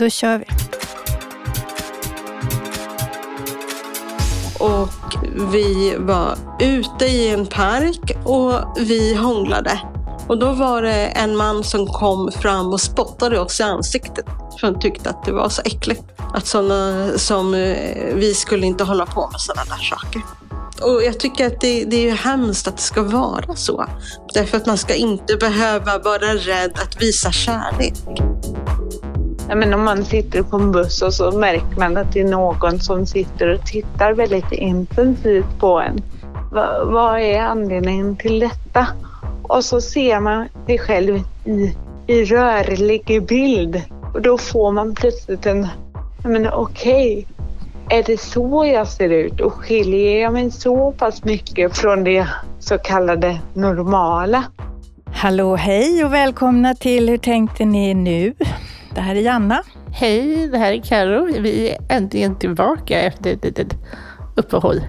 Då 0.00 0.10
kör 0.10 0.38
vi. 0.38 0.44
Och 4.58 5.16
vi 5.52 5.96
var 5.98 6.36
ute 6.60 7.04
i 7.04 7.30
en 7.30 7.46
park 7.46 8.16
och 8.24 8.78
vi 8.78 9.14
hånglade. 9.14 9.80
Och 10.26 10.38
då 10.38 10.52
var 10.52 10.82
det 10.82 11.06
en 11.06 11.36
man 11.36 11.64
som 11.64 11.86
kom 11.86 12.32
fram 12.32 12.72
och 12.72 12.80
spottade 12.80 13.40
oss 13.40 13.60
i 13.60 13.62
ansiktet. 13.62 14.26
För 14.60 14.66
han 14.66 14.80
tyckte 14.80 15.10
att 15.10 15.24
det 15.24 15.32
var 15.32 15.48
så 15.48 15.62
äckligt. 15.64 16.02
Att 16.34 16.46
sådana 16.46 17.10
som 17.18 17.54
eh, 17.54 18.14
vi 18.14 18.34
skulle 18.34 18.66
inte 18.66 18.84
hålla 18.84 19.06
på 19.06 19.28
med 19.32 19.40
sådana 19.40 19.64
där 19.64 19.84
saker. 19.84 20.22
Och 20.82 21.02
jag 21.02 21.20
tycker 21.20 21.46
att 21.46 21.60
det, 21.60 21.84
det 21.84 21.96
är 21.96 22.02
ju 22.02 22.10
hemskt 22.10 22.68
att 22.68 22.76
det 22.76 22.82
ska 22.82 23.02
vara 23.02 23.56
så. 23.56 23.86
Därför 24.34 24.56
att 24.56 24.66
man 24.66 24.78
ska 24.78 24.94
inte 24.94 25.36
behöva 25.36 25.98
vara 25.98 26.34
rädd 26.34 26.72
att 26.74 27.02
visa 27.02 27.32
kärlek. 27.32 27.94
Ja, 29.50 29.56
men 29.56 29.74
om 29.74 29.84
man 29.84 30.04
sitter 30.04 30.42
på 30.42 30.56
en 30.56 30.72
buss 30.72 31.02
och 31.02 31.14
så 31.14 31.38
märker 31.38 31.78
man 31.78 31.96
att 31.96 32.12
det 32.12 32.20
är 32.20 32.24
någon 32.24 32.80
som 32.80 33.06
sitter 33.06 33.54
och 33.54 33.66
tittar 33.66 34.12
väldigt 34.12 34.52
intensivt 34.52 35.58
på 35.58 35.80
en. 35.80 36.02
Va, 36.52 36.84
vad 36.84 37.20
är 37.20 37.40
anledningen 37.40 38.16
till 38.16 38.40
detta? 38.40 38.86
Och 39.42 39.64
så 39.64 39.80
ser 39.80 40.20
man 40.20 40.48
sig 40.66 40.78
själv 40.78 41.22
i, 41.44 41.76
i 42.06 42.24
rörlig 42.24 43.26
bild 43.28 43.82
och 44.14 44.22
då 44.22 44.38
får 44.38 44.72
man 44.72 44.94
plötsligt 44.94 45.46
en, 45.46 45.68
men 46.24 46.52
okej, 46.52 47.26
okay, 47.88 47.98
är 47.98 48.02
det 48.02 48.20
så 48.20 48.66
jag 48.66 48.88
ser 48.88 49.08
ut 49.08 49.40
och 49.40 49.52
skiljer 49.52 50.22
jag 50.22 50.32
mig 50.32 50.50
så 50.50 50.92
pass 50.92 51.24
mycket 51.24 51.76
från 51.76 52.04
det 52.04 52.26
så 52.58 52.78
kallade 52.78 53.40
normala? 53.54 54.44
Hallå, 55.06 55.56
hej 55.56 56.04
och 56.04 56.12
välkomna 56.12 56.74
till 56.74 57.08
Hur 57.08 57.18
tänkte 57.18 57.64
ni 57.64 57.94
nu? 57.94 58.34
Det 58.94 59.00
här 59.00 59.14
är 59.14 59.20
Janna. 59.20 59.62
Hej, 59.92 60.48
det 60.48 60.58
här 60.58 60.72
är 60.72 60.82
Karo. 60.82 61.40
Vi 61.40 61.70
är 61.70 61.78
äntligen 61.88 62.38
tillbaka 62.38 63.00
efter 63.00 63.32
ett 63.32 63.44
litet 63.44 63.74
uppehåll. 64.36 64.80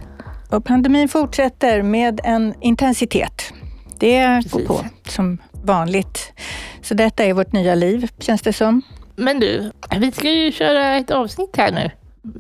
Och 0.49 0.65
pandemin 0.65 1.09
fortsätter 1.09 1.81
med 1.81 2.21
en 2.23 2.53
intensitet. 2.61 3.53
Det 3.99 4.49
går 4.51 4.59
på 4.59 4.85
som 5.09 5.37
vanligt. 5.63 6.33
Så 6.81 6.93
detta 6.93 7.23
är 7.23 7.33
vårt 7.33 7.51
nya 7.51 7.75
liv, 7.75 8.09
känns 8.19 8.41
det 8.41 8.53
som. 8.53 8.81
Men 9.15 9.39
du, 9.39 9.71
vi 9.99 10.11
ska 10.11 10.31
ju 10.31 10.51
köra 10.51 10.95
ett 10.95 11.11
avsnitt 11.11 11.57
här 11.57 11.71
nu. 11.71 11.91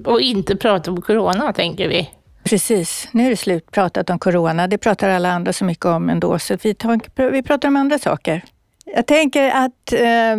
Och 0.05 0.21
inte 0.21 0.55
prata 0.55 0.91
om 0.91 1.01
corona, 1.01 1.53
tänker 1.53 1.87
vi. 1.87 2.09
Precis, 2.43 3.07
nu 3.11 3.25
är 3.25 3.29
det 3.29 3.37
slut 3.37 3.71
pratat 3.71 4.09
om 4.09 4.19
corona. 4.19 4.67
Det 4.67 4.77
pratar 4.77 5.09
alla 5.09 5.31
andra 5.31 5.53
så 5.53 5.65
mycket 5.65 5.85
om 5.85 6.09
ändå, 6.09 6.39
så 6.39 6.57
vi, 6.63 6.73
tar, 6.73 7.29
vi 7.31 7.43
pratar 7.43 7.67
om 7.67 7.75
andra 7.75 7.99
saker. 7.99 8.41
Jag 8.85 9.07
tänker 9.07 9.49
att 9.49 9.93
eh, 9.93 10.37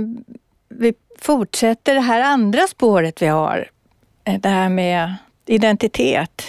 vi 0.69 0.95
fortsätter 1.23 1.95
det 1.95 2.01
här 2.01 2.21
andra 2.21 2.67
spåret 2.67 3.23
vi 3.23 3.27
har. 3.27 3.71
Eh, 4.25 4.41
det 4.41 4.49
här 4.49 4.69
med 4.69 5.15
identitet. 5.47 6.43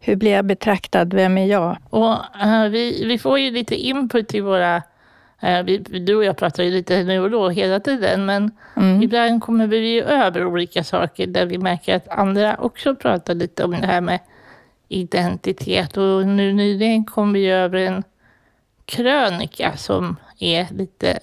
Hur 0.00 0.16
blir 0.16 0.30
jag 0.30 0.44
betraktad? 0.44 1.14
Vem 1.14 1.38
är 1.38 1.46
jag? 1.46 1.76
Och, 1.90 2.12
uh, 2.44 2.68
vi, 2.70 3.04
vi 3.04 3.18
får 3.18 3.38
ju 3.38 3.50
lite 3.50 3.74
input 3.74 4.34
i 4.34 4.40
våra... 4.40 4.76
Uh, 5.44 5.62
vi, 5.62 5.78
du 5.78 6.16
och 6.16 6.24
jag 6.24 6.36
pratar 6.36 6.62
ju 6.62 6.70
lite 6.70 7.02
nu 7.02 7.20
och 7.20 7.30
då 7.30 7.48
hela 7.48 7.80
tiden, 7.80 8.26
men 8.26 8.50
mm. 8.76 9.02
ibland 9.02 9.42
kommer 9.42 9.66
vi 9.66 10.00
över 10.00 10.46
olika 10.46 10.84
saker 10.84 11.26
där 11.26 11.46
vi 11.46 11.58
märker 11.58 11.96
att 11.96 12.08
andra 12.08 12.56
också 12.56 12.94
pratar 12.94 13.34
lite 13.34 13.64
om 13.64 13.70
det 13.70 13.86
här 13.86 14.00
med 14.00 14.18
identitet. 14.88 15.96
Och 15.96 16.26
nu 16.26 16.52
nyligen 16.52 17.04
kom 17.04 17.32
vi 17.32 17.50
över 17.50 17.78
en 17.78 18.02
krönika 18.84 19.76
som 19.76 20.16
är 20.38 20.66
lite 20.70 21.18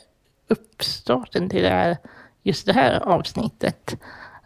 uppstarten 0.47 1.49
till 1.49 1.61
det 1.61 1.69
här 1.69 1.97
just 2.44 2.66
det 2.66 2.73
här 2.73 3.00
avsnittet. 3.00 3.95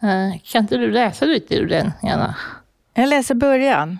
Eh, 0.01 0.39
kan 0.43 0.61
inte 0.61 0.77
du 0.77 0.91
läsa 0.91 1.25
lite 1.25 1.55
ur 1.55 1.67
den, 1.67 1.91
Jana? 2.03 2.35
Jag 2.93 3.09
läser 3.09 3.35
början. 3.35 3.99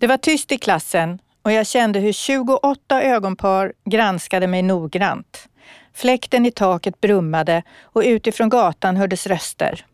Det 0.00 0.06
var 0.06 0.16
tyst 0.16 0.52
i 0.52 0.58
klassen 0.58 1.18
och 1.42 1.52
jag 1.52 1.66
kände 1.66 1.98
hur 1.98 2.12
28 2.12 3.02
ögonpar 3.02 3.72
granskade 3.84 4.46
mig 4.46 4.62
noggrant. 4.62 5.48
Fläkten 5.94 6.46
i 6.46 6.50
taket 6.50 7.00
brummade 7.00 7.62
och 7.82 8.02
utifrån 8.04 8.48
gatan 8.48 8.96
hördes 8.96 9.26
röster. 9.26 9.84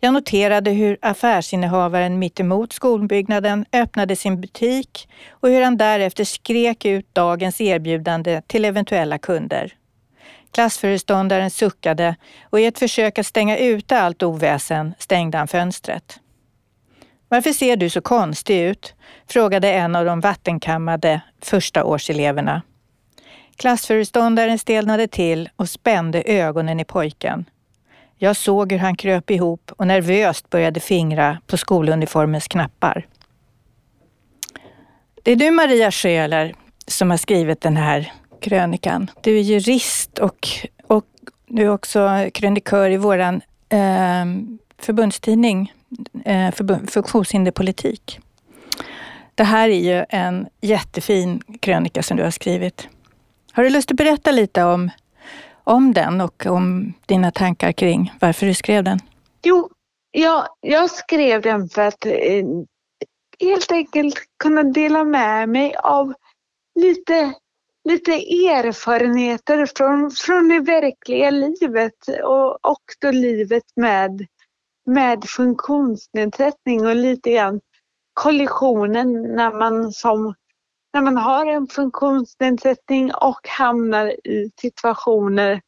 Jag 0.00 0.14
noterade 0.14 0.70
hur 0.70 0.98
affärsinnehavaren 1.02 2.18
mittemot 2.18 2.72
skolbyggnaden 2.72 3.64
öppnade 3.72 4.16
sin 4.16 4.40
butik 4.40 5.08
och 5.30 5.48
hur 5.48 5.62
han 5.62 5.76
därefter 5.76 6.24
skrek 6.24 6.84
ut 6.84 7.14
dagens 7.14 7.60
erbjudande 7.60 8.42
till 8.46 8.64
eventuella 8.64 9.18
kunder. 9.18 9.72
Klassföreståndaren 10.54 11.50
suckade 11.50 12.16
och 12.50 12.60
i 12.60 12.64
ett 12.64 12.78
försök 12.78 13.18
att 13.18 13.26
stänga 13.26 13.58
ute 13.58 14.00
allt 14.00 14.22
oväsen 14.22 14.94
stängde 14.98 15.38
han 15.38 15.48
fönstret. 15.48 16.20
Varför 17.28 17.52
ser 17.52 17.76
du 17.76 17.90
så 17.90 18.00
konstig 18.00 18.60
ut? 18.60 18.94
frågade 19.26 19.72
en 19.72 19.96
av 19.96 20.04
de 20.04 20.20
vattenkammade 20.20 21.20
förstaårseleverna. 21.42 22.62
Klassföreståndaren 23.56 24.58
stelnade 24.58 25.08
till 25.08 25.48
och 25.56 25.68
spände 25.68 26.22
ögonen 26.26 26.80
i 26.80 26.84
pojken. 26.84 27.44
Jag 28.16 28.36
såg 28.36 28.72
hur 28.72 28.78
han 28.78 28.96
kröp 28.96 29.30
ihop 29.30 29.72
och 29.76 29.86
nervöst 29.86 30.50
började 30.50 30.80
fingra 30.80 31.38
på 31.46 31.56
skoluniformens 31.56 32.48
knappar. 32.48 33.06
Det 35.22 35.32
är 35.32 35.36
du 35.36 35.50
Maria 35.50 35.90
Schöler 35.90 36.54
som 36.86 37.10
har 37.10 37.16
skrivit 37.16 37.60
den 37.60 37.76
här 37.76 38.12
krönikan. 38.44 39.10
Du 39.20 39.38
är 39.38 39.42
jurist 39.42 40.18
och, 40.18 40.48
och 40.86 41.04
du 41.46 41.62
är 41.62 41.68
också 41.68 42.28
krönikör 42.34 42.90
i 42.90 42.96
vår 42.96 43.18
eh, 43.18 43.40
förbundstidning 44.78 45.72
eh, 46.24 46.50
förbund, 46.50 46.90
Funktionshinderpolitik. 46.90 48.20
Det 49.34 49.44
här 49.44 49.68
är 49.68 49.80
ju 49.80 50.04
en 50.08 50.46
jättefin 50.60 51.42
krönika 51.60 52.02
som 52.02 52.16
du 52.16 52.22
har 52.22 52.30
skrivit. 52.30 52.88
Har 53.52 53.64
du 53.64 53.70
lust 53.70 53.90
att 53.90 53.96
berätta 53.96 54.30
lite 54.30 54.64
om, 54.64 54.90
om 55.64 55.92
den 55.92 56.20
och 56.20 56.46
om 56.46 56.94
dina 57.06 57.30
tankar 57.30 57.72
kring 57.72 58.12
varför 58.20 58.46
du 58.46 58.54
skrev 58.54 58.84
den? 58.84 58.98
Jo, 59.42 59.70
jag, 60.10 60.46
jag 60.60 60.90
skrev 60.90 61.42
den 61.42 61.68
för 61.68 61.82
att 61.82 62.06
eh, 62.06 62.44
helt 63.40 63.72
enkelt 63.72 64.14
kunna 64.38 64.62
dela 64.62 65.04
med 65.04 65.48
mig 65.48 65.74
av 65.76 66.14
lite 66.80 67.32
lite 67.84 68.12
erfarenheter 68.48 69.66
från, 69.76 70.10
från 70.10 70.48
det 70.48 70.60
verkliga 70.60 71.30
livet 71.30 72.08
och, 72.24 72.70
och 72.70 72.82
då 73.00 73.10
livet 73.10 73.76
med, 73.76 74.26
med 74.86 75.24
funktionsnedsättning 75.28 76.86
och 76.86 76.96
lite 76.96 77.30
grann 77.30 77.60
kollisionen 78.12 79.22
när 79.22 79.52
man 79.52 79.92
som 79.92 80.34
när 80.94 81.02
man 81.02 81.16
har 81.16 81.46
en 81.46 81.66
funktionsnedsättning 81.66 83.14
och 83.14 83.48
hamnar 83.48 84.26
i 84.26 84.50
situationer 84.60 85.60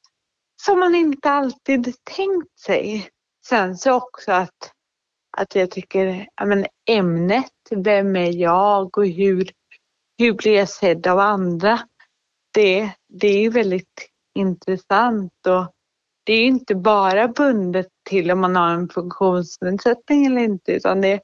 som 0.63 0.81
man 0.81 0.95
inte 0.95 1.31
alltid 1.31 1.95
tänkt 2.05 2.59
sig. 2.59 3.09
Sen 3.47 3.77
så 3.77 3.93
också 3.93 4.33
att, 4.33 4.73
att 5.37 5.55
jag 5.55 5.71
tycker, 5.71 6.29
ja 6.37 6.45
men 6.45 6.67
ämnet, 6.91 7.53
vem 7.71 8.17
är 8.17 8.33
jag 8.33 8.99
och 8.99 9.07
hur, 9.07 9.51
hur 10.19 10.33
blir 10.33 10.53
jag 10.53 10.69
sedd 10.69 11.07
av 11.07 11.19
andra? 11.19 11.81
Det, 12.57 12.91
det 13.09 13.29
är 13.29 13.41
ju 13.41 13.51
väldigt 13.51 14.09
intressant 14.39 15.33
och 15.47 15.73
det 16.25 16.33
är 16.33 16.47
inte 16.47 16.75
bara 16.75 17.29
bundet 17.29 17.87
till 18.09 18.31
om 18.31 18.41
man 18.41 18.57
har 18.57 18.71
en 18.71 18.89
funktionsnedsättning 18.89 20.27
eller 20.27 20.41
inte 20.41 20.73
utan 20.73 21.01
det, 21.01 21.21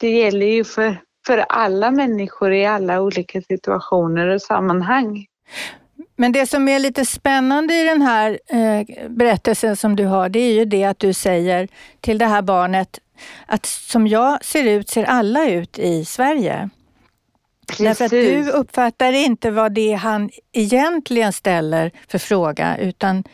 det 0.00 0.10
gäller 0.10 0.46
ju 0.46 0.64
för, 0.64 1.00
för 1.26 1.38
alla 1.38 1.90
människor 1.90 2.52
i 2.52 2.66
alla 2.66 3.00
olika 3.00 3.42
situationer 3.42 4.26
och 4.26 4.42
sammanhang. 4.42 5.26
Men 6.16 6.32
det 6.32 6.46
som 6.46 6.68
är 6.68 6.78
lite 6.78 7.04
spännande 7.04 7.74
i 7.74 7.84
den 7.84 8.02
här 8.02 8.38
eh, 8.46 9.08
berättelsen 9.08 9.76
som 9.76 9.96
du 9.96 10.04
har, 10.04 10.28
det 10.28 10.38
är 10.38 10.52
ju 10.52 10.64
det 10.64 10.84
att 10.84 10.98
du 10.98 11.12
säger 11.12 11.68
till 12.00 12.18
det 12.18 12.26
här 12.26 12.42
barnet 12.42 12.98
att 13.46 13.66
som 13.66 14.06
jag 14.06 14.44
ser 14.44 14.64
ut 14.64 14.88
ser 14.88 15.04
alla 15.04 15.50
ut 15.50 15.78
i 15.78 16.04
Sverige. 16.04 16.70
Precis. 17.68 17.84
Därför 17.84 18.04
att 18.04 18.10
du 18.10 18.50
uppfattar 18.50 19.12
inte 19.12 19.50
vad 19.50 19.72
det 19.72 19.92
är 19.92 19.96
han 19.96 20.30
egentligen 20.52 21.32
ställer 21.32 21.90
för 22.08 22.18
fråga, 22.18 22.76
utan 22.78 23.24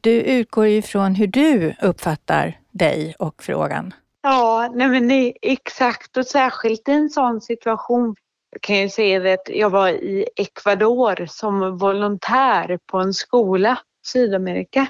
du 0.00 0.10
utgår 0.10 0.66
ifrån 0.66 1.14
hur 1.14 1.26
du 1.26 1.74
uppfattar 1.82 2.58
dig 2.72 3.14
och 3.18 3.42
frågan. 3.42 3.94
Ja, 4.22 4.72
nej 4.74 4.88
men 4.88 5.08
det, 5.08 5.34
exakt 5.42 6.16
och 6.16 6.26
särskilt 6.26 6.88
i 6.88 6.92
en 6.92 7.10
sån 7.10 7.40
situation 7.40 8.14
jag 8.56 8.62
kan 8.62 8.76
ju 8.76 8.88
säga 8.88 9.34
att 9.34 9.48
jag 9.48 9.70
var 9.70 9.88
i 9.88 10.28
Ecuador 10.36 11.26
som 11.26 11.78
volontär 11.78 12.78
på 12.86 12.98
en 12.98 13.14
skola, 13.14 13.78
Sydamerika. 14.06 14.86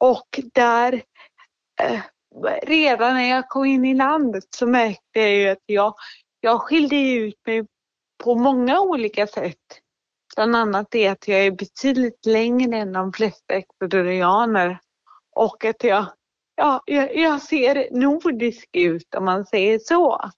Och 0.00 0.40
där, 0.54 1.02
eh, 1.80 2.00
redan 2.62 3.14
när 3.14 3.30
jag 3.30 3.48
kom 3.48 3.64
in 3.64 3.84
i 3.84 3.94
landet 3.94 4.44
så 4.50 4.66
märkte 4.66 5.20
jag 5.20 5.30
ju 5.30 5.48
att 5.48 5.62
jag, 5.66 5.94
jag 6.40 6.60
skilde 6.60 6.96
ut 6.96 7.34
mig 7.46 7.66
på 8.22 8.34
många 8.34 8.80
olika 8.80 9.26
sätt. 9.26 9.56
Bland 10.36 10.56
annat 10.56 10.86
det 10.90 11.08
att 11.08 11.28
jag 11.28 11.46
är 11.46 11.50
betydligt 11.50 12.26
längre 12.26 12.76
än 12.76 12.92
de 12.92 13.12
flesta 13.12 13.54
ecuadorianer 13.54 14.78
och 15.36 15.64
att 15.64 15.84
jag, 15.84 16.06
ja, 16.54 16.82
jag, 16.86 17.16
jag 17.16 17.42
ser 17.42 17.88
nordisk 17.90 18.68
ut 18.72 19.14
om 19.14 19.24
man 19.24 19.46
säger 19.46 19.78
så. 19.78 20.30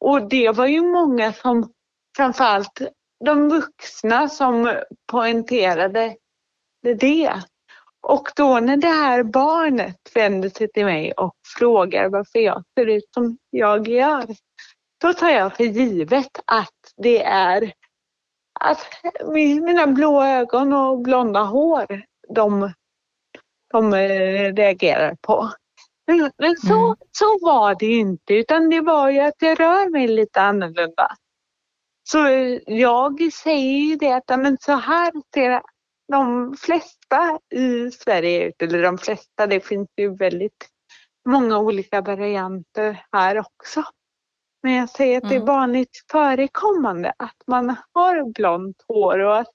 Och 0.00 0.28
det 0.28 0.50
var 0.50 0.66
ju 0.66 0.82
många 0.82 1.32
som, 1.32 1.72
framförallt 2.16 2.82
de 3.24 3.48
vuxna 3.48 4.28
som 4.28 4.74
poängterade 5.12 6.16
det. 6.82 7.42
Och 8.02 8.28
då 8.36 8.60
när 8.60 8.76
det 8.76 8.88
här 8.88 9.22
barnet 9.22 9.96
vänder 10.14 10.48
sig 10.48 10.68
till 10.68 10.84
mig 10.84 11.12
och 11.12 11.34
frågar 11.58 12.08
varför 12.08 12.38
jag 12.38 12.64
ser 12.74 12.86
ut 12.86 13.04
som 13.14 13.38
jag 13.50 13.88
gör, 13.88 14.26
då 15.00 15.12
tar 15.12 15.30
jag 15.30 15.56
för 15.56 15.64
givet 15.64 16.40
att 16.44 16.92
det 16.96 17.22
är 17.22 17.72
att 18.60 18.86
mina 19.32 19.86
blå 19.86 20.24
ögon 20.24 20.72
och 20.72 20.98
blonda 20.98 21.40
hår, 21.40 22.02
de, 22.28 22.72
de 23.70 23.94
eh, 23.94 24.54
reagerar 24.54 25.16
på. 25.20 25.50
Men 26.38 26.56
så, 26.56 26.84
mm. 26.86 26.96
så 27.12 27.38
var 27.46 27.76
det 27.78 27.86
inte, 27.86 28.34
utan 28.34 28.70
det 28.70 28.80
var 28.80 29.10
ju 29.10 29.20
att 29.20 29.34
jag 29.38 29.60
rör 29.60 29.90
mig 29.90 30.08
lite 30.08 30.40
annorlunda. 30.40 31.16
Så 32.02 32.18
jag 32.66 33.32
säger 33.32 33.80
ju 33.80 33.96
det 33.96 34.12
att 34.12 34.28
men 34.28 34.58
så 34.60 34.72
här 34.72 35.12
ser 35.34 35.62
de 36.12 36.54
flesta 36.56 37.38
i 37.54 37.90
Sverige 37.90 38.48
ut, 38.48 38.62
eller 38.62 38.82
de 38.82 38.98
flesta, 38.98 39.46
det 39.46 39.60
finns 39.60 39.88
ju 39.96 40.16
väldigt 40.16 40.68
många 41.28 41.58
olika 41.58 42.00
varianter 42.00 43.04
här 43.12 43.38
också. 43.38 43.84
Men 44.62 44.72
jag 44.72 44.90
säger 44.90 45.16
att 45.16 45.24
mm. 45.24 45.34
det 45.34 45.42
är 45.42 45.46
vanligt 45.46 46.04
förekommande 46.10 47.12
att 47.16 47.42
man 47.46 47.76
har 47.92 48.32
blont 48.32 48.84
hår 48.88 49.18
och 49.18 49.38
att, 49.38 49.54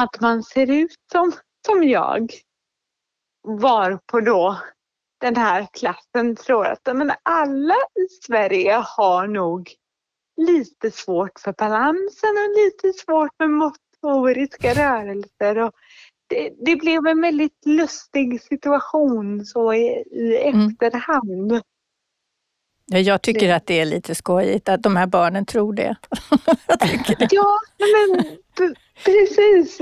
att 0.00 0.20
man 0.20 0.42
ser 0.42 0.70
ut 0.70 0.96
som, 1.12 1.32
som 1.66 1.84
jag. 1.84 2.32
Varpå 3.42 4.20
då 4.20 4.58
den 5.20 5.36
här 5.36 5.66
klassen 5.72 6.36
tror 6.36 6.66
att 6.66 6.96
men 6.96 7.12
alla 7.22 7.74
i 7.74 8.08
Sverige 8.26 8.82
har 8.96 9.26
nog 9.26 9.70
lite 10.36 10.90
svårt 10.90 11.40
för 11.40 11.54
balansen 11.58 12.30
och 12.30 12.64
lite 12.64 12.98
svårt 12.98 13.30
med 13.38 13.50
motoriska 13.50 14.74
rörelser. 14.74 15.58
Och 15.58 15.72
det, 16.26 16.52
det 16.64 16.76
blev 16.76 17.06
en 17.06 17.20
väldigt 17.20 17.66
lustig 17.66 18.42
situation 18.42 19.46
så 19.46 19.74
i, 19.74 20.04
i 20.10 20.48
mm. 20.48 20.68
efterhand. 20.68 21.52
Mm. 21.52 21.62
Ja, 22.90 22.98
jag 22.98 23.22
tycker 23.22 23.54
att 23.54 23.66
det 23.66 23.80
är 23.80 23.84
lite 23.84 24.14
skojigt 24.14 24.68
att 24.68 24.82
de 24.82 24.96
här 24.96 25.06
barnen 25.06 25.46
tror 25.46 25.72
det. 25.72 25.96
ja, 27.30 27.60
men 27.78 28.24
precis. 29.04 29.78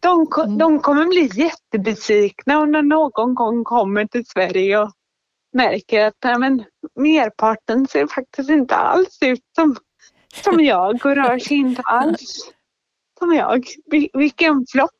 De, 0.00 0.26
mm. 0.44 0.58
de 0.58 0.80
kommer 0.80 1.04
bli 1.04 1.30
jättebesvikna 1.42 2.58
och 2.58 2.68
när 2.68 2.82
någon 2.82 3.34
gång 3.34 3.64
kommer 3.64 4.06
till 4.06 4.26
Sverige 4.26 4.78
och 4.78 4.92
märker 5.52 6.04
att 6.04 6.14
nej, 6.24 6.38
men, 6.38 6.64
merparten 6.96 7.86
ser 7.86 8.06
faktiskt 8.06 8.50
inte 8.50 8.74
alls 8.74 9.18
ut 9.20 9.40
som, 9.54 9.76
som 10.44 10.64
jag 10.64 10.94
och 10.94 11.16
rör 11.16 11.38
sig 11.38 11.56
inte 11.56 11.82
alls 11.84 12.52
som 13.18 13.34
jag. 13.34 13.66
Vilken 14.12 14.66
flopp! 14.72 14.90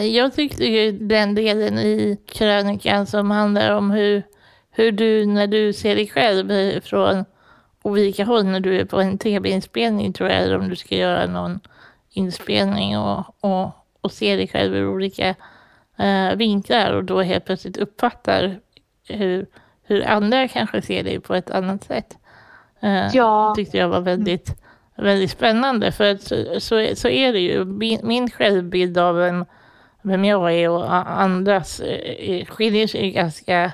Jag 0.00 0.34
tyckte 0.34 0.90
den 0.90 1.34
delen 1.34 1.78
i 1.78 2.18
krönikan 2.26 3.06
som 3.06 3.30
handlar 3.30 3.76
om 3.76 3.90
hur, 3.90 4.22
hur 4.78 4.92
du, 4.92 5.26
när 5.26 5.46
du 5.46 5.72
ser 5.72 5.94
dig 5.94 6.08
själv 6.08 6.80
från 6.80 7.24
olika 7.82 8.24
håll, 8.24 8.44
när 8.44 8.60
du 8.60 8.80
är 8.80 8.84
på 8.84 9.00
en 9.00 9.18
tv-inspelning 9.18 10.12
tror 10.12 10.28
jag, 10.30 10.42
eller 10.42 10.58
om 10.58 10.68
du 10.68 10.76
ska 10.76 10.96
göra 10.96 11.26
någon 11.26 11.60
inspelning 12.10 12.98
och, 12.98 13.24
och 13.40 13.78
och 14.00 14.12
ser 14.12 14.36
dig 14.36 14.48
själv 14.48 14.74
ur 14.74 14.88
olika 14.88 15.34
eh, 15.98 16.36
vinklar 16.36 16.92
och 16.92 17.04
då 17.04 17.22
helt 17.22 17.44
plötsligt 17.44 17.76
uppfattar 17.76 18.60
hur, 19.08 19.46
hur 19.82 20.06
andra 20.06 20.48
kanske 20.48 20.82
ser 20.82 21.04
dig 21.04 21.20
på 21.20 21.34
ett 21.34 21.50
annat 21.50 21.84
sätt. 21.84 22.18
Eh, 22.80 23.08
ja. 23.12 23.52
tyckte 23.56 23.76
jag 23.76 23.88
var 23.88 24.00
väldigt, 24.00 24.62
väldigt 24.96 25.30
spännande. 25.30 25.92
För 25.92 26.10
att 26.10 26.22
så, 26.22 26.60
så, 26.60 26.88
så 26.94 27.08
är 27.08 27.32
det 27.32 27.40
ju. 27.40 27.64
Min, 27.64 28.00
min 28.02 28.30
självbild 28.30 28.98
av 28.98 29.16
vem, 29.16 29.44
vem 30.02 30.24
jag 30.24 30.52
är 30.52 30.70
och 30.70 30.94
andras 31.20 31.80
eh, 31.80 32.44
skiljer 32.46 32.86
sig 32.86 33.10
ganska 33.10 33.72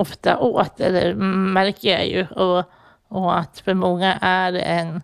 ofta 0.00 0.38
åt, 0.38 0.80
eller 0.80 1.14
märker 1.14 1.88
jag 1.88 2.06
ju. 2.08 2.26
Och, 2.26 2.64
och 3.08 3.38
att 3.38 3.60
för 3.60 3.74
många 3.74 4.18
är 4.20 4.52
det 4.52 4.60
en, 4.60 5.02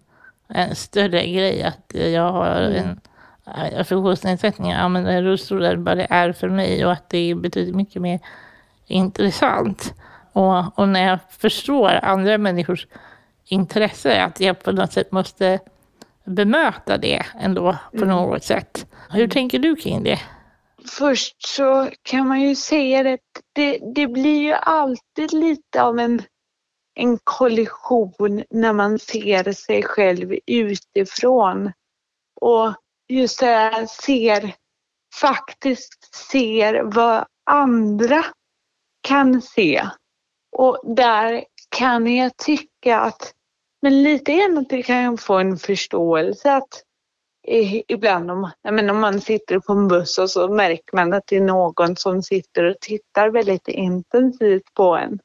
en 0.49 0.75
större 0.75 1.27
grej 1.27 1.63
att 1.63 1.93
jag 1.95 2.33
har 2.33 2.61
mm. 2.61 2.99
en 3.45 3.85
funktionsnedsättningar, 3.85 4.81
använder 4.81 5.23
rullstolar 5.23 5.77
vad 5.77 5.97
det 5.97 6.07
är 6.11 6.33
för 6.33 6.49
mig 6.49 6.87
och 6.87 6.93
att 6.93 7.11
det 7.11 7.35
betydligt 7.35 7.77
mycket 7.77 8.03
mer 8.03 8.21
intressant. 8.87 9.95
Och, 10.33 10.79
och 10.79 10.89
när 10.89 11.09
jag 11.09 11.19
förstår 11.31 12.01
andra 12.03 12.39
människors 12.39 12.87
intresse, 13.45 14.23
att 14.23 14.41
jag 14.41 14.63
på 14.63 14.73
något 14.73 14.93
sätt 14.93 15.13
måste 15.13 15.59
bemöta 16.25 16.99
det 16.99 17.23
ändå 17.41 17.77
på 17.91 18.05
mm. 18.05 18.09
något 18.09 18.45
sätt. 18.45 18.87
Hur 19.11 19.29
tänker 19.29 19.59
du 19.59 19.77
kring 19.77 20.03
det? 20.03 20.19
Först 20.89 21.47
så 21.47 21.91
kan 22.03 22.29
man 22.29 22.41
ju 22.41 22.55
säga 22.55 23.15
att 23.15 23.21
det, 23.53 23.79
det 23.95 24.07
blir 24.07 24.43
ju 24.43 24.53
alltid 24.53 25.33
lite 25.33 25.83
av 25.83 25.99
en, 25.99 26.23
en 26.95 27.19
kollision 27.25 28.45
när 28.51 28.73
man 28.73 28.99
ser 28.99 29.53
sig 29.53 29.83
själv 29.83 30.39
utifrån. 30.47 31.73
Och 32.41 32.75
just 33.09 33.41
det 33.41 33.47
här 33.47 33.87
ser, 33.87 34.55
faktiskt 35.15 36.15
ser 36.15 36.83
vad 36.83 37.27
andra 37.51 38.25
kan 39.01 39.43
se. 39.43 39.89
Och 40.57 40.97
där 40.97 41.45
kan 41.69 42.17
jag 42.17 42.37
tycka 42.37 43.01
att, 43.01 43.35
men 43.83 44.03
lite 44.03 44.33
grann 44.33 44.59
att 44.59 44.69
det 44.69 44.83
kan 44.83 45.19
få 45.19 45.35
en 45.35 45.59
förståelse 45.59 46.53
att 46.53 46.83
ibland 47.89 48.31
om, 48.31 48.51
menar, 48.71 48.95
om 48.95 49.01
man 49.01 49.21
sitter 49.21 49.59
på 49.59 49.73
en 49.73 49.89
buss 49.89 50.19
och 50.19 50.31
så 50.31 50.49
märker 50.49 50.97
man 50.97 51.13
att 51.13 51.27
det 51.27 51.37
är 51.37 51.41
någon 51.41 51.97
som 51.97 52.23
sitter 52.23 52.65
och 52.65 52.81
tittar 52.81 53.29
väldigt 53.29 53.69
intensivt 53.69 54.75
på 54.75 54.97
en. 54.97 55.19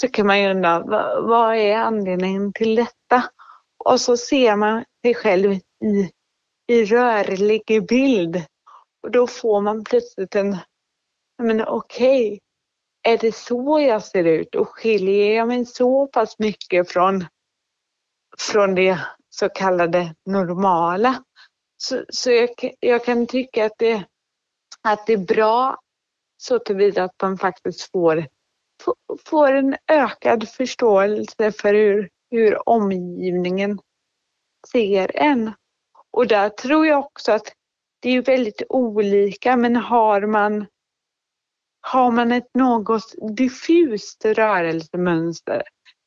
Så 0.00 0.08
kan 0.08 0.26
man 0.26 0.42
ju 0.42 0.50
undra, 0.50 0.80
vad, 0.80 1.24
vad 1.24 1.56
är 1.56 1.76
anledningen 1.76 2.52
till 2.52 2.74
detta? 2.74 3.24
Och 3.84 4.00
så 4.00 4.16
ser 4.16 4.56
man 4.56 4.84
sig 5.04 5.14
själv 5.14 5.52
i 5.52 6.10
i 6.66 6.84
rörlig 6.84 7.86
bild. 7.88 8.36
Och 9.02 9.10
då 9.10 9.26
får 9.26 9.60
man 9.60 9.84
plötsligt 9.84 10.34
en, 10.34 10.56
men 11.42 11.66
okej, 11.66 12.26
okay, 12.26 12.40
är 13.02 13.18
det 13.18 13.34
så 13.34 13.80
jag 13.80 14.02
ser 14.02 14.24
ut 14.24 14.54
och 14.54 14.68
skiljer 14.68 15.36
jag 15.36 15.48
mig 15.48 15.66
så 15.66 16.06
pass 16.06 16.38
mycket 16.38 16.92
från, 16.92 17.24
från 18.38 18.74
det 18.74 18.98
så 19.30 19.48
kallade 19.48 20.14
normala? 20.26 21.24
Så, 21.88 22.04
så 22.08 22.30
jag, 22.30 22.50
jag 22.80 23.04
kan 23.04 23.26
tycka 23.26 23.66
att 23.66 23.78
det, 23.78 24.04
att 24.82 25.06
det 25.06 25.12
är 25.12 25.26
bra 25.26 25.78
så 26.36 26.58
tillvida 26.58 27.04
att 27.04 27.22
man 27.22 27.38
faktiskt 27.38 27.90
får, 27.90 28.26
får 29.24 29.52
en 29.52 29.76
ökad 29.88 30.48
förståelse 30.48 31.52
för 31.52 31.74
hur, 31.74 32.10
hur 32.30 32.68
omgivningen 32.68 33.78
ser 34.72 35.16
en. 35.16 35.52
Och 36.10 36.26
där 36.26 36.48
tror 36.48 36.86
jag 36.86 36.98
också 36.98 37.32
att 37.32 37.52
det 38.00 38.10
är 38.10 38.22
väldigt 38.22 38.62
olika, 38.68 39.56
men 39.56 39.76
har 39.76 40.20
man, 40.20 40.66
har 41.80 42.10
man 42.10 42.32
ett 42.32 42.54
något 42.54 43.14
diffust 43.36 44.24
rörelsemönster, 44.24 45.62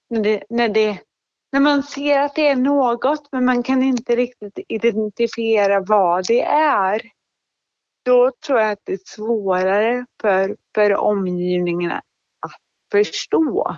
när, 0.10 0.24
det, 0.24 0.44
när, 0.50 0.70
det, 0.70 1.00
när 1.52 1.60
man 1.60 1.84
ser 1.84 2.20
att 2.20 2.36
det 2.36 2.48
är 2.48 2.56
något 2.56 3.28
men 3.32 3.46
man 3.46 3.64
kan 3.64 3.84
inte 3.84 4.16
riktigt 4.16 4.60
identifiera 4.68 5.80
vad 5.80 6.28
det 6.28 6.42
är, 6.44 7.02
då 8.06 8.32
tror 8.46 8.60
jag 8.60 8.72
att 8.72 8.82
det 8.84 8.94
är 8.94 9.00
svårare 9.06 10.06
för, 10.22 10.58
för 10.76 10.96
omgivningen 10.96 11.92
att 11.92 12.02
förstå. 12.92 13.78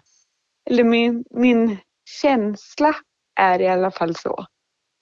Eller 0.70 0.84
min, 0.84 1.26
min 1.30 1.78
känsla 2.22 2.96
är 3.40 3.62
i 3.62 3.68
alla 3.68 3.92
fall 3.92 4.16
så. 4.16 4.46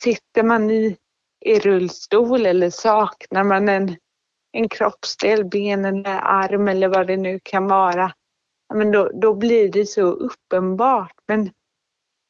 Sitter 0.03 0.43
man 0.43 0.71
i 0.71 0.97
i 1.39 1.59
rullstol 1.59 2.45
eller 2.45 2.69
saknar 2.69 3.43
man 3.43 3.69
en, 3.69 3.95
en 4.51 4.69
kroppsdel, 4.69 5.45
ben 5.45 5.85
eller 5.85 6.19
arm 6.23 6.67
eller 6.67 6.87
vad 6.87 7.07
det 7.07 7.17
nu 7.17 7.39
kan 7.43 7.67
vara, 7.67 8.13
men 8.73 8.91
då, 8.91 9.11
då 9.13 9.33
blir 9.33 9.71
det 9.71 9.85
så 9.85 10.01
uppenbart. 10.01 11.13
Men 11.27 11.51